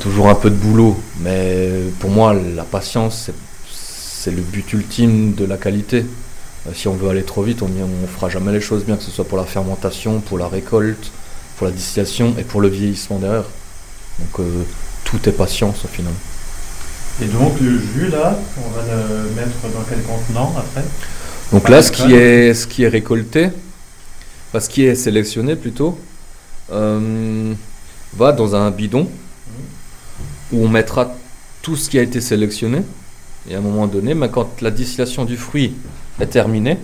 toujours 0.00 0.28
un 0.28 0.34
peu 0.34 0.50
de 0.50 0.54
boulot. 0.56 1.00
Mais 1.20 1.70
pour 1.98 2.10
moi, 2.10 2.34
la 2.34 2.64
patience, 2.64 3.22
c'est- 3.26 3.34
c'est 3.72 4.30
le 4.30 4.42
but 4.42 4.70
ultime 4.74 5.34
de 5.34 5.46
la 5.46 5.56
qualité. 5.56 6.04
Euh, 6.66 6.72
Si 6.74 6.88
on 6.88 6.94
veut 6.94 7.08
aller 7.08 7.24
trop 7.24 7.42
vite, 7.42 7.62
on 7.62 7.68
ne 7.68 8.06
fera 8.06 8.28
jamais 8.28 8.52
les 8.52 8.60
choses 8.60 8.84
bien, 8.84 8.96
que 8.96 9.02
ce 9.02 9.10
soit 9.10 9.26
pour 9.26 9.38
la 9.38 9.44
fermentation, 9.44 10.20
pour 10.20 10.38
la 10.38 10.48
récolte, 10.48 11.10
pour 11.56 11.66
la 11.66 11.72
distillation 11.72 12.34
et 12.38 12.42
pour 12.44 12.60
le 12.60 12.68
vieillissement 12.68 13.18
derrière. 13.18 13.44
Donc 14.18 14.40
euh, 14.40 14.64
tout 15.04 15.26
est 15.28 15.32
patience 15.32 15.84
au 15.84 15.88
final. 15.88 16.12
Et 17.22 17.26
donc, 17.26 17.60
le 17.60 17.78
jus, 17.78 18.08
là, 18.08 18.36
on 18.58 18.70
va 18.70 18.82
le 18.82 19.30
mettre 19.36 19.62
dans 19.72 19.84
quel 19.88 20.02
contenant 20.02 20.52
après? 20.56 20.84
Donc 21.52 21.68
là, 21.68 21.82
ce 21.82 21.92
qui, 21.92 22.12
est, 22.12 22.54
ce 22.54 22.66
qui 22.66 22.82
est 22.82 22.88
récolté, 22.88 23.50
enfin, 24.48 24.60
ce 24.60 24.68
qui 24.68 24.84
est 24.84 24.96
sélectionné 24.96 25.54
plutôt, 25.54 25.98
euh, 26.72 27.54
va 28.14 28.32
dans 28.32 28.56
un 28.56 28.70
bidon 28.70 29.08
où 30.52 30.64
on 30.64 30.68
mettra 30.68 31.14
tout 31.62 31.76
ce 31.76 31.88
qui 31.88 31.98
a 31.98 32.02
été 32.02 32.20
sélectionné. 32.20 32.82
Et 33.48 33.54
à 33.54 33.58
un 33.58 33.60
moment 33.60 33.86
donné, 33.86 34.14
ben, 34.14 34.28
quand 34.28 34.60
la 34.62 34.70
distillation 34.70 35.24
du 35.24 35.36
fruit 35.36 35.74
est 36.20 36.26
terminée, 36.26 36.78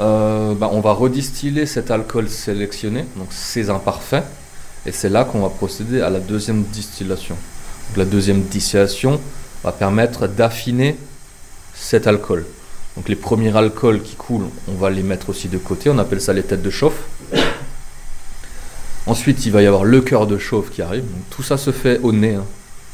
euh, 0.00 0.54
ben, 0.54 0.68
on 0.72 0.80
va 0.80 0.92
redistiller 0.92 1.66
cet 1.66 1.90
alcool 1.90 2.28
sélectionné, 2.28 3.04
donc 3.16 3.28
ces 3.30 3.70
imparfaits, 3.70 4.24
et 4.86 4.92
c'est 4.92 5.10
là 5.10 5.24
qu'on 5.24 5.42
va 5.42 5.50
procéder 5.50 6.00
à 6.00 6.08
la 6.08 6.20
deuxième 6.20 6.62
distillation. 6.62 7.36
La 7.96 8.04
deuxième 8.04 8.42
distillation 8.42 9.20
va 9.64 9.72
permettre 9.72 10.26
d'affiner 10.26 10.96
cet 11.74 12.06
alcool. 12.06 12.46
Donc 12.96 13.08
les 13.08 13.16
premiers 13.16 13.56
alcools 13.56 14.02
qui 14.02 14.14
coulent, 14.16 14.48
on 14.68 14.74
va 14.74 14.90
les 14.90 15.02
mettre 15.02 15.30
aussi 15.30 15.48
de 15.48 15.58
côté, 15.58 15.90
on 15.90 15.98
appelle 15.98 16.20
ça 16.20 16.32
les 16.32 16.42
têtes 16.42 16.62
de 16.62 16.70
chauffe. 16.70 17.00
Ensuite, 19.06 19.44
il 19.46 19.52
va 19.52 19.62
y 19.62 19.66
avoir 19.66 19.84
le 19.84 20.00
cœur 20.02 20.26
de 20.26 20.38
chauffe 20.38 20.70
qui 20.70 20.82
arrive. 20.82 21.02
Donc, 21.02 21.22
tout 21.30 21.42
ça 21.42 21.56
se 21.56 21.72
fait 21.72 21.98
au 22.02 22.12
nez. 22.12 22.34
hein. 22.34 22.44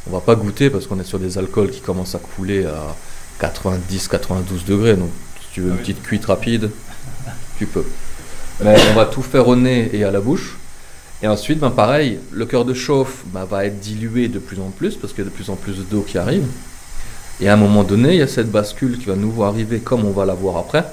On 0.08 0.12
va 0.12 0.20
pas 0.20 0.36
goûter 0.36 0.70
parce 0.70 0.86
qu'on 0.86 1.00
est 1.00 1.04
sur 1.04 1.18
des 1.18 1.36
alcools 1.36 1.70
qui 1.70 1.80
commencent 1.80 2.14
à 2.14 2.20
couler 2.20 2.64
à 2.64 2.94
90-92 3.40 4.64
degrés. 4.66 4.94
Donc 4.94 5.10
si 5.40 5.46
tu 5.52 5.60
veux 5.62 5.68
une 5.68 5.72
Ah 5.74 5.76
oui. 5.78 5.82
petite 5.82 6.02
cuite 6.02 6.24
rapide, 6.26 6.70
tu 7.58 7.66
peux. 7.66 7.84
Mais 8.62 8.76
on 8.90 8.94
va 8.94 9.04
tout 9.04 9.22
faire 9.22 9.48
au 9.48 9.56
nez 9.56 9.90
et 9.92 10.04
à 10.04 10.10
la 10.12 10.20
bouche. 10.20 10.56
Et 11.22 11.28
ensuite, 11.28 11.58
ben 11.58 11.70
pareil, 11.70 12.18
le 12.30 12.44
cœur 12.44 12.64
de 12.64 12.74
chauffe 12.74 13.24
ben, 13.26 13.44
va 13.44 13.64
être 13.64 13.80
dilué 13.80 14.28
de 14.28 14.38
plus 14.38 14.60
en 14.60 14.70
plus 14.70 14.96
parce 14.96 15.12
qu'il 15.12 15.24
y 15.24 15.26
a 15.26 15.30
de 15.30 15.34
plus 15.34 15.48
en 15.48 15.56
plus 15.56 15.78
d'eau 15.90 16.02
qui 16.02 16.18
arrive. 16.18 16.44
Et 17.40 17.48
à 17.48 17.54
un 17.54 17.56
moment 17.56 17.84
donné, 17.84 18.14
il 18.14 18.18
y 18.18 18.22
a 18.22 18.28
cette 18.28 18.50
bascule 18.50 18.98
qui 18.98 19.06
va 19.06 19.16
nous 19.16 19.30
voir 19.30 19.50
arriver 19.50 19.80
comme 19.80 20.04
on 20.04 20.10
va 20.10 20.24
la 20.24 20.34
voir 20.34 20.56
après. 20.56 20.84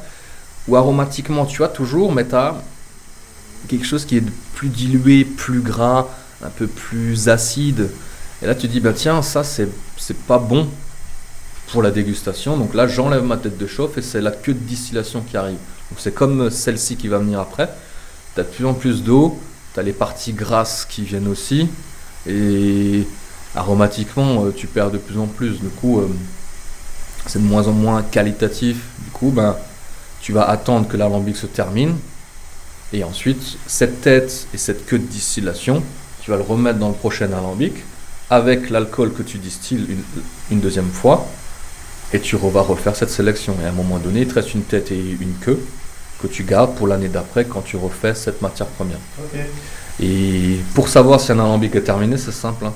Où 0.67 0.75
aromatiquement, 0.77 1.45
tu 1.45 1.63
as 1.63 1.67
toujours, 1.67 2.13
mais 2.13 2.25
tu 2.25 2.35
as 2.35 2.55
quelque 3.67 3.85
chose 3.85 4.05
qui 4.05 4.17
est 4.17 4.23
plus 4.55 4.69
dilué, 4.69 5.25
plus 5.25 5.61
gras, 5.61 6.07
un 6.41 6.49
peu 6.49 6.67
plus 6.67 7.27
acide. 7.29 7.89
Et 8.41 8.45
là, 8.45 8.55
tu 8.55 8.67
dis, 8.67 8.79
bah 8.79 8.93
tiens, 8.93 9.21
ça, 9.21 9.43
c'est 9.43 9.69
pas 10.27 10.37
bon 10.37 10.67
pour 11.71 11.81
la 11.81 11.91
dégustation. 11.91 12.57
Donc 12.57 12.73
là, 12.73 12.87
j'enlève 12.87 13.23
ma 13.23 13.37
tête 13.37 13.57
de 13.57 13.67
chauffe 13.67 13.97
et 13.97 14.01
c'est 14.01 14.21
la 14.21 14.31
queue 14.31 14.53
de 14.53 14.59
distillation 14.59 15.21
qui 15.21 15.35
arrive. 15.35 15.57
Donc 15.89 15.99
c'est 15.99 16.13
comme 16.13 16.49
celle-ci 16.49 16.95
qui 16.95 17.07
va 17.07 17.19
venir 17.19 17.39
après. 17.39 17.69
Tu 18.35 18.41
as 18.41 18.43
de 18.43 18.49
plus 18.49 18.65
en 18.65 18.73
plus 18.73 19.03
d'eau, 19.03 19.39
tu 19.73 19.79
as 19.79 19.83
les 19.83 19.93
parties 19.93 20.33
grasses 20.33 20.85
qui 20.89 21.03
viennent 21.03 21.27
aussi. 21.27 21.67
Et 22.27 23.07
aromatiquement, 23.55 24.45
euh, 24.45 24.53
tu 24.55 24.67
perds 24.67 24.91
de 24.91 24.97
plus 24.97 25.17
en 25.17 25.27
plus. 25.27 25.59
Du 25.59 25.69
coup, 25.69 25.99
euh, 25.99 26.07
c'est 27.27 27.39
de 27.39 27.47
moins 27.47 27.67
en 27.67 27.73
moins 27.73 28.03
qualitatif. 28.03 28.77
Du 28.99 29.11
coup, 29.11 29.31
ben, 29.31 29.55
tu 30.21 30.31
vas 30.33 30.47
attendre 30.49 30.87
que 30.87 30.97
l'alambic 30.97 31.35
se 31.35 31.47
termine. 31.47 31.95
Et 32.93 33.03
ensuite, 33.03 33.57
cette 33.65 34.01
tête 34.01 34.47
et 34.53 34.57
cette 34.57 34.85
queue 34.85 34.99
de 34.99 35.05
distillation, 35.05 35.81
tu 36.21 36.31
vas 36.31 36.37
le 36.37 36.43
remettre 36.43 36.79
dans 36.79 36.89
le 36.89 36.95
prochain 36.95 37.31
alambic 37.33 37.73
avec 38.29 38.69
l'alcool 38.69 39.13
que 39.13 39.23
tu 39.23 39.37
distilles 39.37 39.85
une, 39.89 40.03
une 40.51 40.59
deuxième 40.59 40.91
fois. 40.91 41.27
Et 42.13 42.19
tu 42.19 42.37
vas 42.37 42.61
refaire 42.61 42.95
cette 42.95 43.09
sélection. 43.09 43.55
Et 43.63 43.65
à 43.65 43.69
un 43.69 43.73
moment 43.73 43.97
donné, 43.97 44.21
il 44.21 44.27
te 44.27 44.35
reste 44.35 44.53
une 44.53 44.63
tête 44.63 44.91
et 44.91 45.17
une 45.19 45.33
queue 45.41 45.59
que 46.23 46.27
tu 46.33 46.43
gardes 46.43 46.73
pour 46.75 46.87
l'année 46.87 47.09
d'après 47.09 47.45
quand 47.45 47.61
tu 47.61 47.75
refais 47.77 48.15
cette 48.15 48.41
matière 48.41 48.67
première. 48.67 48.97
Et 50.01 50.57
pour 50.73 50.87
savoir 50.89 51.19
si 51.21 51.31
un 51.31 51.39
alambic 51.39 51.75
est 51.75 51.81
terminé, 51.81 52.17
c'est 52.17 52.31
simple. 52.31 52.65
hein. 52.65 52.73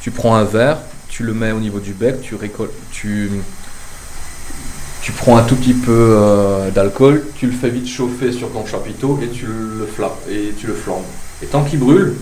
Tu 0.00 0.10
prends 0.10 0.36
un 0.36 0.44
verre, 0.44 0.78
tu 1.08 1.22
le 1.24 1.32
mets 1.32 1.52
au 1.52 1.58
niveau 1.60 1.80
du 1.80 1.92
bec, 1.92 2.20
tu 2.22 2.34
récoltes, 2.34 2.72
tu, 2.92 3.30
tu 5.02 5.12
prends 5.12 5.36
un 5.36 5.42
tout 5.42 5.56
petit 5.56 5.74
peu 5.74 5.90
euh, 6.18 6.70
d'alcool, 6.70 7.24
tu 7.36 7.46
le 7.46 7.52
fais 7.52 7.70
vite 7.70 7.88
chauffer 7.88 8.32
sur 8.32 8.52
ton 8.52 8.64
chapiteau 8.66 9.18
et 9.22 9.28
tu 9.28 9.46
le 9.46 9.86
flappes 9.86 10.20
et 10.30 10.52
tu 10.58 10.66
le 10.66 10.74
flambes. 10.74 11.02
Et 11.42 11.46
tant 11.46 11.64
qu'il 11.64 11.80
brûle, 11.80 12.14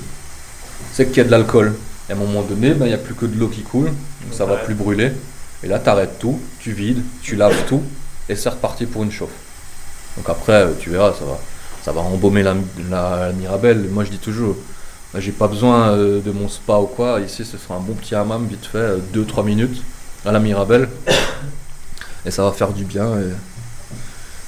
c'est 0.93 1.07
qu'il 1.09 1.19
y 1.19 1.21
a 1.21 1.25
de 1.25 1.31
l'alcool. 1.31 1.75
Et 2.09 2.13
à 2.13 2.17
un 2.17 2.19
moment 2.19 2.43
donné, 2.43 2.73
ben, 2.75 2.87
il 2.87 2.89
n'y 2.89 2.95
a 2.95 2.99
plus 2.99 3.15
que 3.15 3.27
de 3.27 3.39
l'eau 3.39 3.49
qui 3.49 3.63
coule, 3.63 3.87
donc 3.87 4.33
ça 4.33 4.45
va 4.47 4.55
Ouais. 4.55 4.65
plus 4.65 4.75
brûler. 4.75 5.13
Et 5.63 5.69
là, 5.69 5.79
tu 5.79 5.89
arrêtes 5.91 6.19
tout, 6.19 6.41
tu 6.59 6.73
vides, 6.73 7.03
tu 7.23 7.37
laves 7.37 7.65
tout, 7.69 7.83
et 8.29 8.35
c'est 8.37 8.49
reparti 8.49 8.87
pour 8.87 9.03
une 9.03 9.13
chauffe. 9.13 9.29
Donc 10.17 10.29
après, 10.29 10.53
euh, 10.53 10.73
tu 10.79 10.91
verras, 10.91 11.13
ça 11.13 11.25
va, 11.25 11.39
ça 11.83 11.93
va 11.93 12.01
embaumer 12.01 12.43
la, 12.43 12.55
la, 12.91 13.27
la 13.27 13.33
Mirabelle. 13.33 13.89
Moi, 13.91 14.05
je 14.05 14.11
dis 14.11 14.19
toujours, 14.19 14.57
j'ai 15.17 15.33
pas 15.33 15.49
besoin 15.49 15.91
euh, 15.91 16.21
de 16.21 16.31
mon 16.31 16.49
spa 16.49 16.79
ou 16.79 16.87
quoi. 16.87 17.21
Ici, 17.21 17.45
ce 17.45 17.59
sera 17.59 17.77
un 17.77 17.81
bon 17.81 17.95
petit 17.95 18.15
hammam, 18.15 18.47
vite 18.47 18.67
fait, 18.67 18.97
2-3 19.15 19.45
minutes 19.45 19.83
à 20.25 20.33
la 20.33 20.39
Mirabelle. 20.39 20.89
Et 22.27 22.31
ça 22.31 22.45
va 22.45 22.53
faire 22.53 22.73
du 22.73 22.85
bien. 22.85 23.19
et 23.19 23.33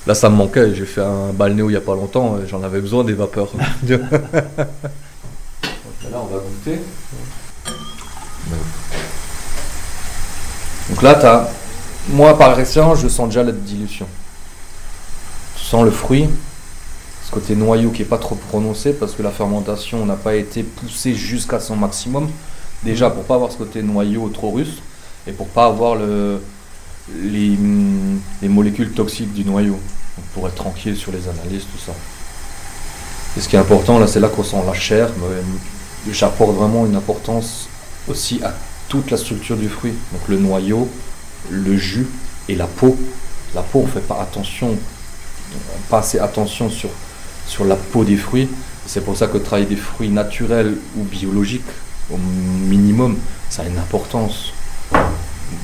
Là, 0.07 0.15
ça 0.15 0.29
me 0.29 0.37
manquait. 0.37 0.75
J'ai 0.75 0.85
fait 0.85 1.01
un 1.01 1.33
balnéo 1.33 1.71
il 1.71 1.73
y 1.73 1.77
a 1.77 1.81
pas 1.81 1.95
longtemps, 1.95 2.39
et 2.39 2.47
j'en 2.49 2.63
avais 2.63 2.81
besoin 2.81 3.03
des 3.03 3.15
vapeurs. 3.15 3.51
Donc 3.83 4.01
là, 6.11 6.19
on 6.21 6.27
va 6.27 6.39
goûter. 6.39 6.81
Donc 10.91 11.03
là, 11.03 11.15
t'as... 11.15 11.49
moi 12.09 12.37
par 12.37 12.59
expérience, 12.59 13.01
je 13.01 13.09
sens 13.09 13.29
déjà 13.29 13.43
la 13.43 13.53
dilution. 13.53 14.07
Le 15.73 15.91
fruit, 15.91 16.29
ce 17.25 17.31
côté 17.31 17.57
noyau 17.57 17.91
qui 17.93 18.03
est 18.03 18.05
pas 18.05 18.19
trop 18.19 18.35
prononcé 18.35 18.93
parce 18.93 19.15
que 19.15 19.23
la 19.23 19.31
fermentation 19.31 20.05
n'a 20.05 20.17
pas 20.17 20.35
été 20.35 20.63
poussée 20.63 21.15
jusqu'à 21.15 21.61
son 21.61 21.77
maximum. 21.77 22.29
Déjà 22.85 23.09
pour 23.09 23.25
pas 23.25 23.37
avoir 23.37 23.51
ce 23.51 23.57
côté 23.57 23.83
noyau 23.83 24.29
trop 24.29 24.51
russe 24.51 24.83
et 25.27 25.33
pour 25.33 25.49
pas 25.49 25.65
avoir 25.65 25.95
le, 25.95 26.43
les, 27.23 27.57
les 28.43 28.49
molécules 28.49 28.93
toxiques 28.93 29.33
du 29.33 29.47
noyau. 29.47 29.79
Pour 30.35 30.47
être 30.47 30.57
tranquille 30.57 30.95
sur 30.95 31.11
les 31.11 31.27
analyses, 31.27 31.65
tout 31.65 31.81
ça. 31.85 31.93
Et 33.39 33.41
ce 33.41 33.49
qui 33.49 33.57
est 33.57 33.61
important 33.61 33.99
là, 33.99 34.07
c'est 34.07 34.21
là 34.21 34.29
qu'on 34.29 34.45
sent 34.45 34.63
la 34.67 34.75
chair. 34.75 35.09
J'apporte 36.11 36.55
vraiment 36.55 36.85
une 36.85 36.97
importance 36.97 37.67
aussi 38.09 38.41
à 38.45 38.53
toute 38.89 39.11
la 39.11 39.17
structure 39.17 39.57
du 39.57 39.71
fruit. 39.71 39.95
Donc 40.13 40.29
le 40.29 40.37
noyau, 40.37 40.87
le 41.51 41.79
jus 41.79 42.09
et 42.51 42.57
la 42.57 42.67
peau. 42.67 42.95
La 43.55 43.63
peau, 43.63 43.81
on 43.85 43.87
fait 43.87 44.07
pas 44.07 44.21
attention, 44.21 44.77
pas 45.89 45.99
assez 45.99 46.19
attention 46.19 46.71
sur, 46.71 46.91
sur 47.47 47.65
la 47.65 47.77
peau 47.77 48.05
des 48.05 48.17
fruits. 48.17 48.49
C'est 48.87 49.05
pour 49.05 49.17
ça 49.17 49.27
que 49.29 49.39
travailler 49.39 49.69
des 49.69 49.77
fruits 49.77 50.09
naturels 50.09 50.77
ou 50.97 51.05
biologiques, 51.05 51.63
au 52.11 52.17
minimum, 52.69 53.17
ça 53.49 53.63
a 53.63 53.67
une 53.67 53.79
importance 53.79 54.53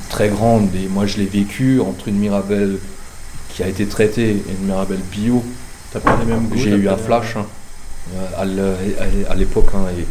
très 0.09 0.29
grande. 0.29 0.69
Et 0.75 0.89
moi, 0.89 1.07
je 1.07 1.17
l'ai 1.19 1.27
vécu 1.27 1.81
entre 1.81 2.09
une 2.09 2.17
Mirabelle 2.19 2.79
qui 3.55 3.63
a 3.63 3.69
été 3.69 3.87
traitée 3.87 4.31
et 4.31 4.53
une 4.61 4.67
Mirabelle 4.67 5.01
bio. 5.11 5.45
T'as 5.93 6.01
pas 6.01 6.17
les 6.21 6.27
mêmes 6.27 6.47
goûts 6.49 6.59
J'ai 6.59 6.71
eu 6.71 6.89
un 6.89 6.97
flash 6.97 7.37
hein, 7.37 7.47
à 8.37 9.35
l'époque. 9.35 9.71
hein, 9.75 9.87
et 9.99 10.05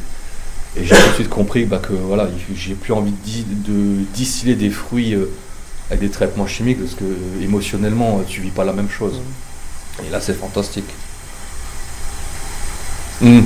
et 0.80 0.84
j'ai 0.86 0.94
tout 0.96 1.08
de 1.10 1.14
suite 1.16 1.30
compris 1.30 1.66
bah, 1.66 1.80
que 1.82 1.94
voilà, 1.94 2.28
j'ai 2.56 2.76
plus 2.76 2.94
envie 2.94 3.10
de, 3.12 3.18
di- 3.24 3.46
de 3.66 4.04
distiller 4.14 4.54
des 4.54 4.70
fruits 4.70 5.16
euh, 5.16 5.26
avec 5.90 6.02
des 6.02 6.10
traitements 6.10 6.46
chimiques 6.46 6.80
parce 6.80 6.94
que 6.94 7.04
euh, 7.04 7.44
émotionnellement, 7.44 8.20
euh, 8.20 8.24
tu 8.28 8.42
vis 8.42 8.52
pas 8.52 8.64
la 8.64 8.74
même 8.74 8.90
chose. 8.90 9.22
Et 10.06 10.10
là, 10.10 10.20
c'est 10.22 10.34
fantastique. 10.34 10.90
Mm. 13.22 13.42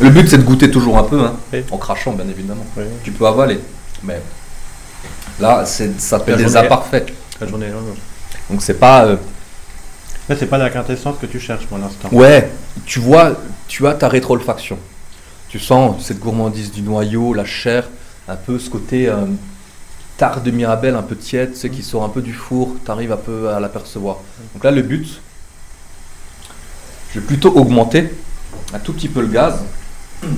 Le 0.00 0.10
but, 0.10 0.28
c'est 0.28 0.38
de 0.38 0.42
goûter 0.42 0.70
toujours 0.70 0.96
un 0.98 1.02
peu, 1.04 1.20
hein, 1.20 1.34
Oui. 1.52 1.62
en 1.70 1.76
crachant, 1.76 2.12
bien 2.12 2.26
évidemment. 2.28 2.64
Oui. 2.76 2.84
Tu 3.04 3.12
peux 3.12 3.26
avaler, 3.26 3.60
mais 4.02 4.20
là, 5.38 5.64
c'est- 5.66 6.00
ça 6.00 6.18
s'appelle 6.18 6.38
La 6.40 6.44
des 6.44 6.56
imparfaits. 6.56 7.12
La 7.40 7.46
journée 7.46 7.66
est 7.66 7.70
longue. 7.70 7.94
Donc, 8.48 8.62
c'est 8.62 8.74
pas. 8.78 9.04
euh, 9.04 9.16
Là, 10.28 10.36
c'est 10.38 10.46
pas 10.46 10.58
la 10.58 10.70
quintessence 10.70 11.16
que 11.20 11.26
tu 11.26 11.40
cherches 11.40 11.66
pour 11.66 11.76
l'instant. 11.78 12.08
Ouais, 12.12 12.50
tu 12.86 13.00
vois, 13.00 13.32
tu 13.66 13.86
as 13.88 13.94
ta 13.94 14.08
rétro-olfaction. 14.08 14.78
Tu 15.48 15.58
sens 15.58 16.04
cette 16.04 16.20
gourmandise 16.20 16.70
du 16.70 16.82
noyau, 16.82 17.34
la 17.34 17.44
chair, 17.44 17.88
un 18.28 18.36
peu 18.36 18.58
ce 18.60 18.70
côté 18.70 19.08
euh, 19.08 19.26
tarte 20.20 20.44
de 20.44 20.50
Mirabelle, 20.50 20.96
un 20.96 21.02
peu 21.02 21.16
tiède, 21.16 21.56
ce 21.56 21.66
qui 21.66 21.82
sort 21.82 22.04
un 22.04 22.10
peu 22.10 22.20
du 22.20 22.34
four, 22.34 22.76
tu 22.84 22.90
arrives 22.90 23.10
un 23.10 23.16
peu 23.16 23.48
à 23.48 23.58
l'apercevoir. 23.58 24.18
Donc 24.52 24.62
là, 24.62 24.70
le 24.70 24.82
but, 24.82 25.18
je 27.14 27.20
vais 27.20 27.26
plutôt 27.26 27.50
augmenter 27.56 28.12
un 28.74 28.78
tout 28.80 28.92
petit 28.92 29.08
peu 29.08 29.22
le 29.22 29.28
gaz. 29.28 29.60
Un 30.22 30.28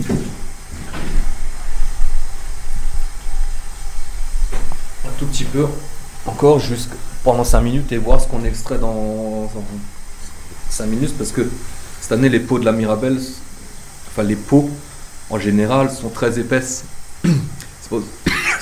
tout 5.19 5.27
petit 5.27 5.43
peu, 5.43 5.67
encore 6.27 6.61
jusqu'à 6.61 6.95
pendant 7.25 7.43
5 7.43 7.61
minutes 7.63 7.91
et 7.91 7.99
voir 7.99 8.21
ce 8.21 8.29
qu'on 8.29 8.45
extrait 8.45 8.79
dans 8.79 9.51
5 10.71 10.87
minutes 10.87 11.19
parce 11.19 11.33
que 11.33 11.49
cette 12.01 12.13
année 12.13 12.29
les 12.29 12.41
peaux 12.41 12.61
de 12.61 12.65
la 12.65 12.73
Mirabelle, 12.73 13.19
enfin 14.09 14.23
les 14.23 14.37
peaux 14.37 14.71
en 15.29 15.41
général 15.41 15.91
sont 15.91 16.09
très 16.09 16.39
épaisses. 16.39 16.85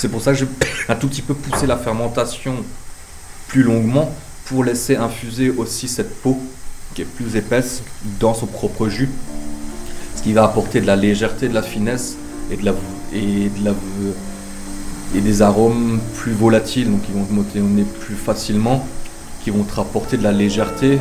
C'est 0.01 0.09
pour, 0.09 0.23
ça 0.23 0.33
que 0.33 0.39
j'ai 0.39 0.49
un 0.89 0.95
tout 0.95 1.09
petit 1.09 1.21
peu 1.21 1.35
poussé 1.35 1.67
la 1.67 1.77
fermentation 1.77 2.55
plus 3.49 3.63
longuement 3.63 4.11
pour 4.47 4.65
laisser 4.65 4.97
infuser 4.97 5.51
aussi 5.51 5.89
cette 5.89 6.23
peau 6.23 6.41
qui 6.95 7.03
est 7.03 7.05
plus 7.05 7.37
épaisse 7.37 7.83
dans 8.19 8.33
son 8.33 8.47
propre 8.47 8.89
jus. 8.89 9.11
Ce 10.17 10.23
qui 10.23 10.33
va 10.33 10.45
apporter 10.45 10.81
de 10.81 10.87
la 10.87 10.97
légèreté, 10.97 11.51
de 11.51 11.55
la 11.55 11.63
finesse 11.63 12.17
et, 12.51 12.57
des 15.21 15.43
arômes 15.43 16.01
plus 16.15 16.33
volatiles, 16.33 16.91
donc 16.91 17.03
qui 17.03 17.13
vont 17.13 17.43
te 17.43 17.59
nez 17.59 17.85
plus 17.85 18.15
facilement, 18.15 18.87
qui 19.45 19.51
vont 19.51 19.65
te 19.65 19.75
rapporter 19.75 20.17
de 20.17 20.23
la 20.23 20.33
légèreté, 20.33 20.99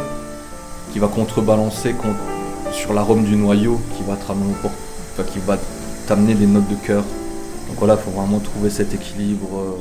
qui 0.92 1.00
va 1.00 1.08
contrebalancer 1.08 1.94
con- 1.94 2.16
sur 2.74 2.94
l'arôme 2.94 3.24
du 3.24 3.38
noyau, 3.38 3.80
qui 3.96 4.04
va 4.04 4.18
t'amener 6.06 6.34
des 6.34 6.48
notes 6.48 6.68
de 6.68 6.76
cœur. 6.76 7.06
Donc 7.70 7.78
voilà, 7.78 7.94
il 7.96 8.02
faut 8.04 8.12
vraiment 8.12 8.40
trouver 8.40 8.70
cet 8.70 8.94
équilibre. 8.94 9.48
euh. 9.58 9.78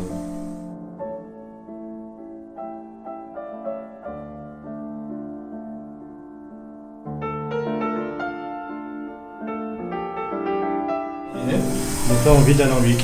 Donc 12.08 12.24
là, 12.24 12.32
on 12.32 12.40
vide 12.40 12.58
l'alambic. 12.58 12.98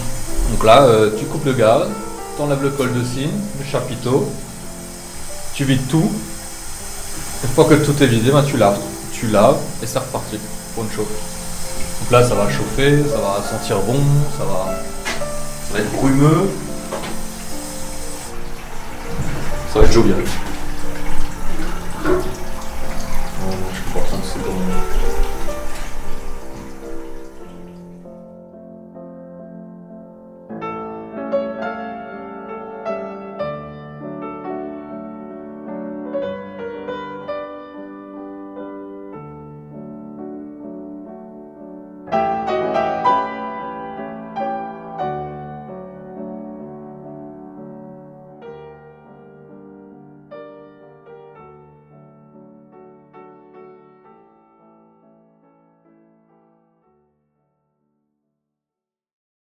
Donc 0.51 0.65
là, 0.65 0.83
euh, 0.83 1.11
tu 1.19 1.25
coupes 1.27 1.45
le 1.45 1.53
gaz, 1.53 1.89
tu 2.37 2.43
enlèves 2.43 2.63
le 2.63 2.71
col 2.71 2.93
de 2.93 3.03
cygne, 3.05 3.31
le 3.59 3.65
chapiteau, 3.65 4.29
tu 5.55 5.65
vides 5.65 5.87
tout. 5.89 6.11
Une 7.43 7.51
fois 7.51 7.65
que 7.65 7.75
tout 7.75 8.03
est 8.03 8.07
vidé, 8.07 8.31
ben, 8.31 8.43
tu 8.43 8.57
laves. 8.57 8.79
Tu 9.13 9.29
laves 9.29 9.59
et 9.83 9.87
c'est 9.87 9.99
reparti 9.99 10.39
pour 10.75 10.85
une 10.85 10.91
chauffe. 10.91 11.44
Donc 12.01 12.11
là, 12.11 12.23
ça 12.23 12.35
va 12.35 12.51
chauffer, 12.51 13.03
ça 13.11 13.17
va 13.17 13.43
sentir 13.49 13.81
bon, 13.81 14.01
ça 14.39 14.45
va, 14.45 15.79
être 15.81 15.91
brumeux. 15.93 16.51
Ça 19.73 19.81
va 19.81 19.85
être 19.87 19.93
jovial. 19.93 20.19